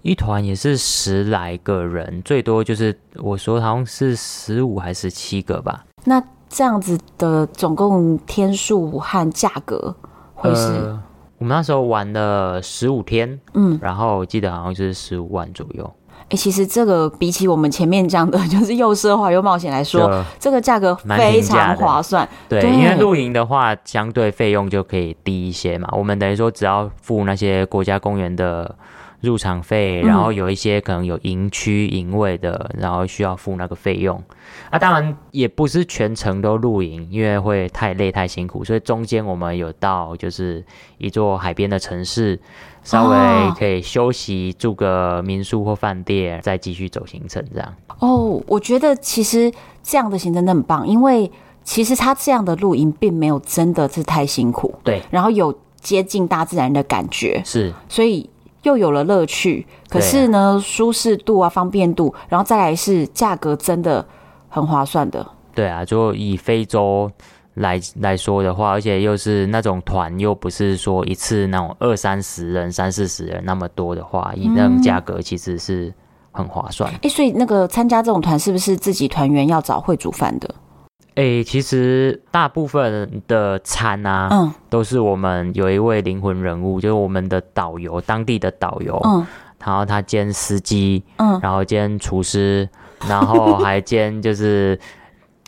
[0.01, 5.83] 一团也是十来个人，最多就是我说好像是十五还是七个吧。
[6.05, 9.93] 那这样子的总共天数和价格
[10.33, 10.67] 会是？
[10.67, 11.03] 呃，
[11.37, 15.93] 我们那时候玩了十五天，嗯，然后我记得好像就是十五万左右。
[16.21, 22.27] 哎、欸，其实这个比起我们前面讲的，就是又奢华又冒险来说， 就这个价格非常划算。
[22.47, 25.89] 对，对，因为露营的话，相对费用就可以低一些嘛。
[25.91, 28.73] 我们等于说只要付那些国家公园的。
[29.21, 34.21] 入场费，然后有一些可能有营区营位的，然后需要付那个费用。
[34.69, 40.63] 啊，当然也不是全程都露营，因为会太累太辛苦，所以中间我们有到就是
[40.97, 42.39] 一座海边的城市，
[42.83, 43.17] 稍微
[43.57, 47.73] 可以休息，住个民宿或饭店，再继续走行程这样。
[47.99, 49.51] 哦，我觉得其实
[49.83, 51.29] 这样的行程真的很棒，因为
[51.63, 58.29] 其实他这样的露营并没有真的是太辛苦，对，然后有接近大自然的感觉，是，所以。
[58.63, 64.05] 又有了乐趣，可是呢，啊、舒适度啊、方便度，然后再来是价格，真的
[64.49, 65.25] 很划算的。
[65.55, 67.11] 对啊，就以非洲
[67.55, 75.93] 来来说的话，而且又是那种团，又不是说一次那种二三十人、三四十人那么多的话，以那种价格其实是
[76.31, 76.89] 很划算。
[76.91, 80.53] 哎、嗯欸，所以那个参加这种团，是不是自己团员要找会煮饭的？
[81.19, 89.27] 哎、欸，其实大部分的餐啊，嗯，都是我们有一位灵魂人物，就是我们的导游，当地的导游，嗯，
[89.61, 92.69] 然后他兼司机，嗯，然后兼厨师，
[93.05, 94.79] 然后 还兼就是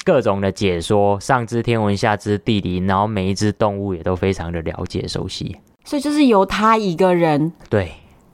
[0.04, 5.56] 各种的解说，上知天文，下知地理，然后每一只动物也都非常的了解熟悉，
[5.86, 7.94] 所以就是由他一个人，对，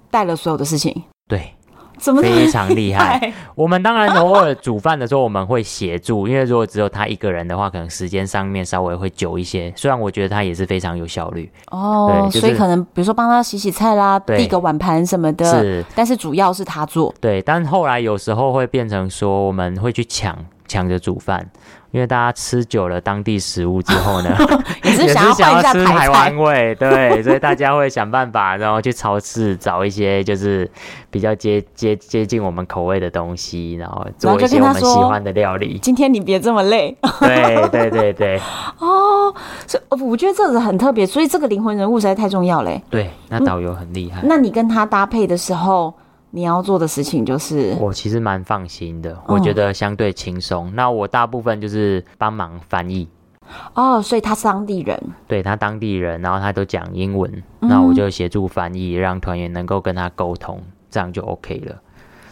[0.09, 1.53] 带了所有的事情，对。
[1.97, 3.33] 怎么非常厉害。
[3.55, 9.73] 我们当然偶尔煮饭的时候我们会协助，因为如果只有他一个人的话，可能时间上面稍微会久一些。
[9.75, 17.13] 虽然我觉得他也是非常有效率哦，对就是、所以可能比如说帮他洗洗菜啦，递个碗盘什么的，是，但是主要是他做。
[17.19, 20.37] 对，但后来有时候会变成说我们会去抢
[20.67, 21.47] 抢着煮饭。
[21.91, 24.35] 因为大家吃久了当地食物之后呢，
[24.83, 30.69] 也是想要换一下台湾味，对， 所以大家会想办法，然后去超市找一些就是
[31.09, 35.79] 比较接接接近我们口味的东西，然后做一些我们喜欢的料理。
[35.81, 36.95] 今天你别这么累。
[37.21, 38.37] 对对对对。
[38.79, 39.33] 哦，
[39.65, 42.83] 所以我觉得这个很特别，所以这个灵魂人物实在太重要嘞。
[42.89, 44.21] 对，那导游很厉害。
[44.23, 45.93] 那你跟他搭配的时候，
[46.31, 50.69] 你要做的事情就是，我其实蛮放心的，我觉得相对轻松。
[50.69, 53.07] 嗯、那我大部分就是帮忙翻译。
[53.73, 60.61] 哦，所以他是当地人，对，他当地人，然后他都讲英文，嗯、那我就协助翻译，让团员能够跟他沟通，
[60.91, 61.81] 这样就 OK 了。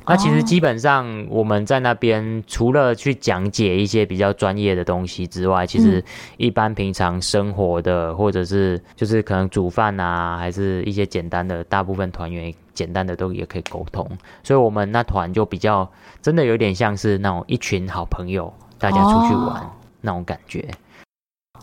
[0.07, 6.03] 那其实基本上我们在那边除了去讲解一些比较专业的东西之外，其实
[6.37, 14.07] 一般平常生活的或者是就是可能煮饭啊，还是一些简单的，大部分团员简单的都也可以沟通。
[14.43, 15.89] 所以我们那团就比较
[16.21, 19.67] 真的有点像是那种一群好朋友，大家出去玩
[20.01, 20.67] 那种感觉。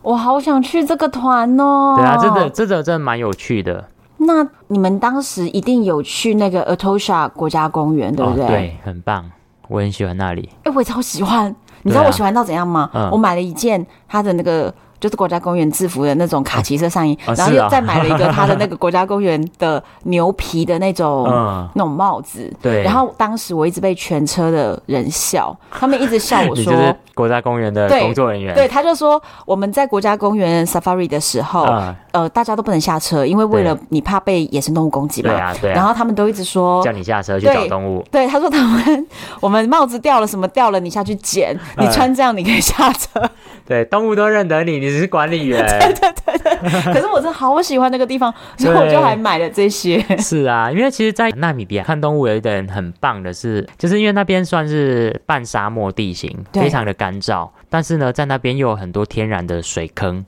[0.03, 1.95] 我好想去这个团哦！
[1.97, 3.89] 对啊，真的，这个真的蛮有趣的。
[4.27, 8.45] 那你们当时一定有去那个 Atosha 国家公园，对不对？
[8.45, 9.31] 哦，对，很棒，
[9.69, 10.49] 我很喜欢那里。
[10.65, 11.55] 哎，我也超喜欢。
[11.83, 12.89] 你知道我喜欢到怎样吗？
[12.93, 14.73] 啊嗯、我买了一件他的那个。
[15.03, 22.49] 就是国家公园制服的那种卡其色上衣，哦、然后又再买了一个他的那个 国家公园的牛皮的那种、嗯、那种帽子。
[22.63, 22.85] 对。
[22.85, 35.31] 然后当时我一直被全车的人笑，他们一直笑我 说：“就是国家公园的工作人员。”对，他就说我们在国家公园 Safari 的时候，嗯、呃，大家都不能下车，因为为了你怕被野生动物攻击嘛。
[35.31, 35.75] 对啊，对啊。
[35.75, 38.05] 然后他们都一直说叫你下车去找动物。
[38.11, 39.07] 对，他说他们
[39.41, 43.21] 我们帽子掉了什么掉了，你下去捡，你穿这样你可以下车。
[43.21, 43.31] 嗯
[43.65, 45.65] 对，动物都认得你，你是管理员。
[46.93, 50.01] 可是我真的好喜欢那个地方，所以我就还买了这些。
[50.19, 60.25] 是啊，因为其实，在纳米比亚看动物有一点很棒的是，就是因为那边算是半沙漠地形，非常的干燥，但是呢，在那边又有很多天然的水坑。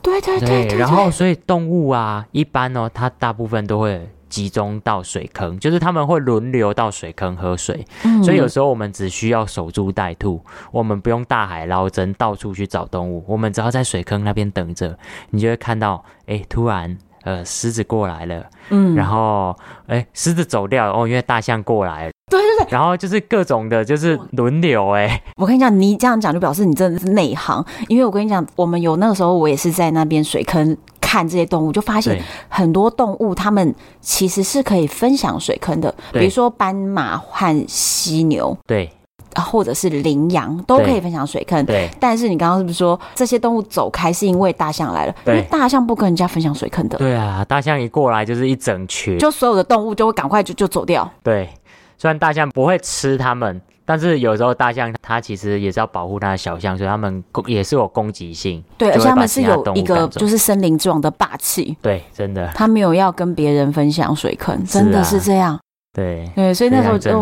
[0.00, 0.78] 对对对，对，对，对。
[0.78, 4.08] 然后，所以动物啊，一般哦，它大部分都会。
[4.28, 10.40] 集中到水坑，就是他们会轮流到水坑喝水，嗯、所以有时候我们只需要守株待兔，
[10.72, 14.98] 我们不用大海捞针到处去找动物，我们只要在水坑那边等着，
[15.30, 19.56] 你就会看到，哎、欸，突然呃狮子过来了，嗯，然后
[19.86, 30.76] 哎狮子走掉了，哦，因为大象过来了，对对对，然后就是各种的，就是轮流、欸，哎，我跟你讲，你这样讲就表示你真的是内行，因为我跟你讲，我们有那个时候我也是在那边水坑。
[31.16, 35.94] 看这些动物，就发现很多动物，它们其实是可以分享水坑的。
[36.12, 38.90] 比如说斑马和犀牛，对，
[39.34, 41.64] 或者是羚羊，都可以分享水坑。
[41.64, 45.14] 对，但是你刚刚是不是说这些动物走开是因为大象来了？
[45.24, 46.98] 因为大象不跟人家分享水坑的。
[46.98, 51.10] 对啊，大象一过来就是一整群，就所有的动物就会赶快就就走掉。
[51.22, 51.48] 对，
[51.96, 53.58] 虽然大象不会吃它们。
[53.86, 58.62] 但是有时候大象它其实也是要保护它的小象，所以它们也是有攻击性。
[58.76, 61.76] 对，而且它们是有一个就是森林之王的霸气。
[61.80, 62.50] 对，真的。
[62.52, 65.54] 它没有要跟别人分享水坑，真的是这样。
[65.54, 65.60] 啊、
[65.94, 67.20] 对对，所以那时候就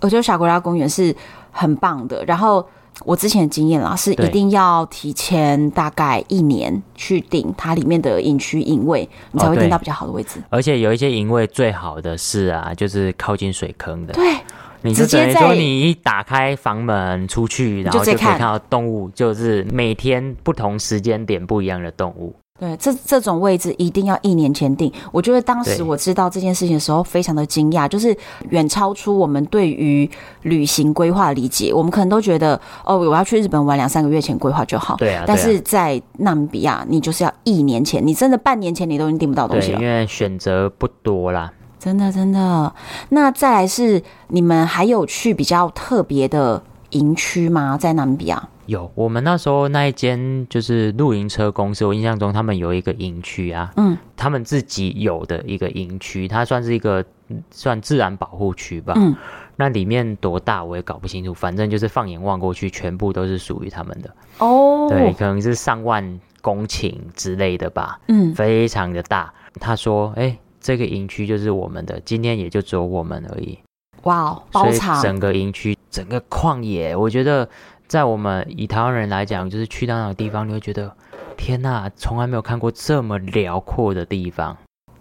[0.00, 1.12] 我觉得小国家公园是
[1.50, 2.24] 很棒的。
[2.24, 2.64] 然后
[3.04, 10.40] 我之前的经验啦，是一定要提前大概一年去订它里面的隐区隐位，你才会定到比较好的位置。
[10.50, 14.12] 而且有一些营位最好的是啊，就是靠近水坑的。
[14.12, 14.36] 对。
[14.82, 22.34] 你就等于说，你一打开房门出去，然后就可以看到动物，就是每天不同时间点不一样的动物。
[22.60, 24.92] 对，这这种位置一定要一年前订。
[25.12, 28.16] 我觉得当时我知道这件事情的时候，非常的惊讶，就是
[28.50, 30.10] 远超出我们对于
[30.42, 31.72] 旅行规划的理解。
[31.72, 34.96] 我们可能都觉得，哦，我要去日本玩，两三个月前规划就好。
[34.96, 35.22] 对啊。
[35.24, 39.80] 但是在纳米比亚，你就是要一年前，你真的半年前你都已经订不到东西了。
[39.80, 41.52] 因为选择不多啦。
[41.78, 42.74] 真的，真的。
[43.10, 47.78] 那再来是你们还有去比较特别的营区吗？
[47.78, 48.48] 在纳米比亚？
[48.66, 57.02] 有，我们那时候那一间就是露营车公司，我印象中他们有一个营区啊，嗯，他们自己有的一个营区，它算是一个
[57.50, 59.16] 算自然保护区吧，嗯，
[59.56, 69.32] 那里面多大我也搞不清楚，反正就是放眼望过去，全部都是属于他们的哦，对，可能是上万公顷之类的吧，嗯，非常的大。
[69.58, 70.38] 他说，哎、欸。
[70.60, 73.58] 这个营区就是我们的，今天也就只有我们而已。
[74.04, 75.02] 哇，包场！
[75.02, 77.48] 整个营区，整个旷野，我觉得
[77.86, 80.94] 在我们以台湾人来讲，就是去到那个地方，你会觉得
[81.36, 84.56] 天呐，从来没有看过这么辽阔的地方。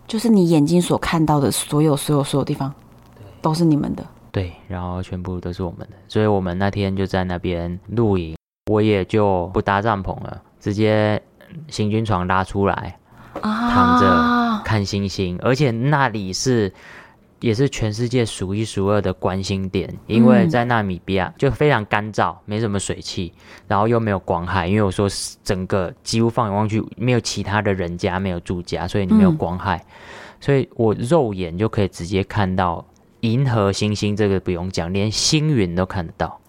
[0.07, 2.73] 就是你眼睛所看到的所有、所有、所有地方，
[3.41, 4.05] 都是你们的。
[4.31, 8.35] 对，然后全部都是我们的，所以我们那天就在那边露营，
[8.71, 11.21] 我也就不搭帐篷了，直接
[11.67, 12.97] 行军床拉出来，
[13.41, 16.73] 躺着看星星，而且那里是。
[17.39, 23.31] 也是全世界数一数二的观星点，因为在纳米比亚就非常干燥，没什么水汽，
[23.67, 24.65] 然后又没有光害。
[24.65, 25.07] 因为我说
[25.43, 29.93] 整个几乎放眼望去没有其他的人家，没有住家，所以你没有光害，嗯、
[30.39, 32.83] 所以我肉眼就可以直接看到
[33.19, 36.39] 银河星星，这个不用讲，连星云都看得到。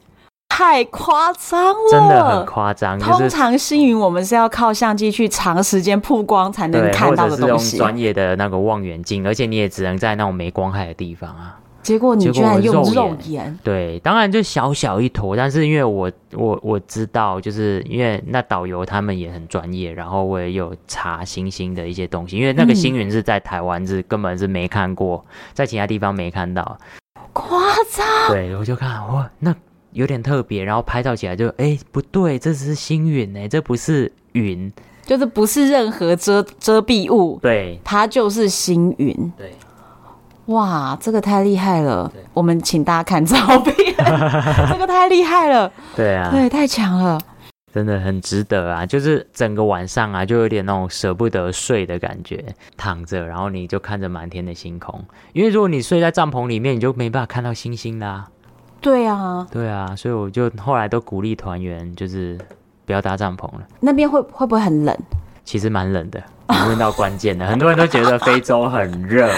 [0.58, 2.98] 太夸张了，真的很夸张。
[2.98, 11.56] 通常星云我们是要靠相机去长时间曝光才能看到的东西，或者是用专业的那个望远镜，而且你也只能在那种没光害的地方啊。
[11.80, 13.56] 结果你居然用肉眼？
[13.62, 25.24] 对，当然就小小一坨，但是因为我我我知道，就是因为那导游他们也很专业，然后我也有查星星的一些东西，因为那个星云是在台湾是根本是没看过，
[25.54, 26.76] 在其他地方没看到，
[27.32, 27.60] 夸
[27.92, 28.04] 张。
[28.30, 29.54] 对，我就看哇那。
[29.92, 34.70] 有点特别，然后拍照起来就哎不对，这是星云哎，这不是云，
[35.04, 39.52] 就是不是任何遮遮蔽物，对，它就是星云，对，
[40.46, 43.74] 哇，这个太厉害了，我们请大家看照片，
[44.70, 47.18] 这个太厉害了，对啊，对，太强了，
[47.72, 52.42] 真的很值得啊，就是整个晚上啊，就有点那种舍不得睡的感觉，
[52.76, 55.02] 躺着，然后你就看着满天的星空，
[55.32, 58.28] 因为如果你睡在帐篷里面，你就没办法看到星星啦。
[58.80, 62.38] 对啊，对啊，所以我就后来都鼓励团员，就是
[62.86, 63.62] 不要搭帐篷了。
[63.80, 64.96] 那边会会不会很冷？
[65.44, 66.22] 其实蛮冷的，
[66.68, 67.46] 问到关键的。
[67.48, 69.32] 很多人都觉得非洲很热，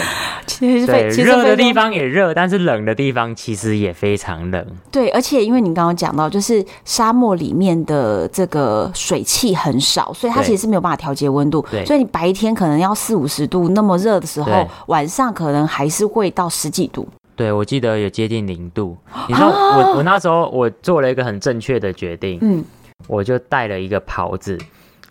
[0.45, 4.67] 其实对，热的地方也热，但是冷的地方其实也非常冷。
[4.91, 11.65] 对，而且因为你刚刚讲到，就是沙漠里面的这个水汽很少，所以它其实是没有办法调节温度。
[11.71, 17.07] 对，所以你白天可能要四五十度那么热的时候，晚上可能还是会到十几度。
[17.41, 18.95] 对，我记得有接近零度。
[19.27, 22.63] 你知道，啊、我我那时候我做了一个很正确的决定，嗯，
[23.07, 24.59] 我就带了一个袍子，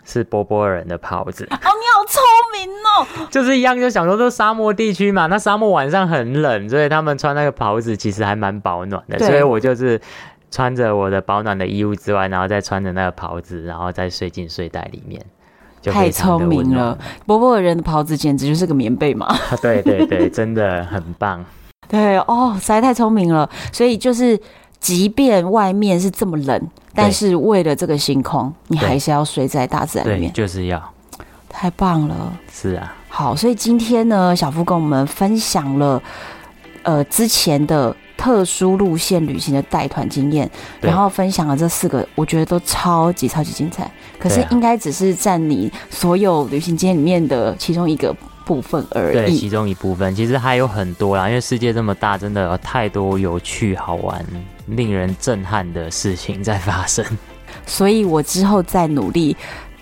[0.06, 1.44] 是波波尔人的袍子。
[1.46, 2.22] 哦，你好聪
[2.54, 3.28] 明哦！
[3.32, 9.18] 就是一样，就想说这沙漠地区嘛，那沙漠晚上很冷，所以他们穿那个袍子其实还蛮保暖的。
[9.18, 10.00] 所以我就是
[10.52, 15.20] 穿着我的保暖的衣物之外，然后再穿着那个袍子，然后再睡进睡袋里面。
[15.86, 16.96] 太聪明了，
[17.26, 19.34] 波波尔人的袍子简直就是个棉被嘛！
[19.64, 21.44] 对对对，真的很棒。
[21.90, 23.50] 对哦，实在太聪明了。
[23.74, 24.40] 所以就是，
[24.80, 30.32] 即便外面是这么冷，但是为了这个星空，你还是要睡在大自然里面。
[30.32, 30.80] 就是要，
[31.50, 32.32] 太棒了。
[32.54, 36.02] 是啊，好，所以今天呢，小夫跟我们分享了，
[36.84, 40.48] 呃，之前的特殊路线旅行的带团经验，
[40.80, 43.90] 然后分享了这四个，我觉得都超级超级精彩。
[44.20, 48.16] 可是应该只是占你所有旅行经验里面的其中一个。
[48.50, 54.26] 部分而已，对，其中一部分，其实还有很多啦，因为世界这么大，真的有太多有趣、好玩、
[54.66, 57.06] 令人震撼的事情在发生。
[57.68, 59.38] 所以我之后再努力，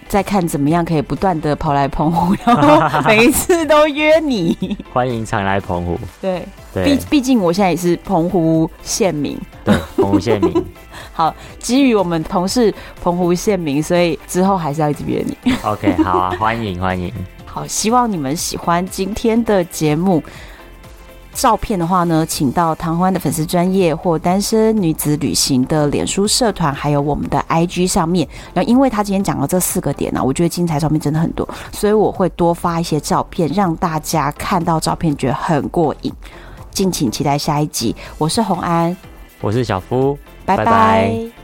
[0.10, 4.78] 再看怎么样可以不断的跑来澎湖，然后 每一次都约你。
[4.92, 5.98] 欢迎常来澎湖。
[6.22, 9.40] 对，毕毕竟我现在也是澎湖县民。
[9.64, 10.54] 对，澎湖县民。
[11.14, 15.54] 好，基于我们同是澎湖县民，所以之后还是要一直约你。
[15.64, 17.14] OK，好啊，欢迎欢迎。
[17.58, 20.22] 好，希望你们喜欢今天的节目。
[21.34, 28.28] 照片的话呢，请到唐欢的粉丝专业或单身女子旅行的脸书社团，还有我们的 IG 上面。
[28.54, 36.14] 然后，因为他今天讲了这四个点呢、啊，我觉得精彩照片真的很多，所以我会多发一些照片，让大家看到照片觉得很过瘾。
[36.70, 37.96] 敬请期待下一集。
[38.20, 38.96] 我是红安，
[39.42, 40.16] 我是小夫，
[40.46, 40.64] 拜拜。
[40.64, 41.37] 拜拜。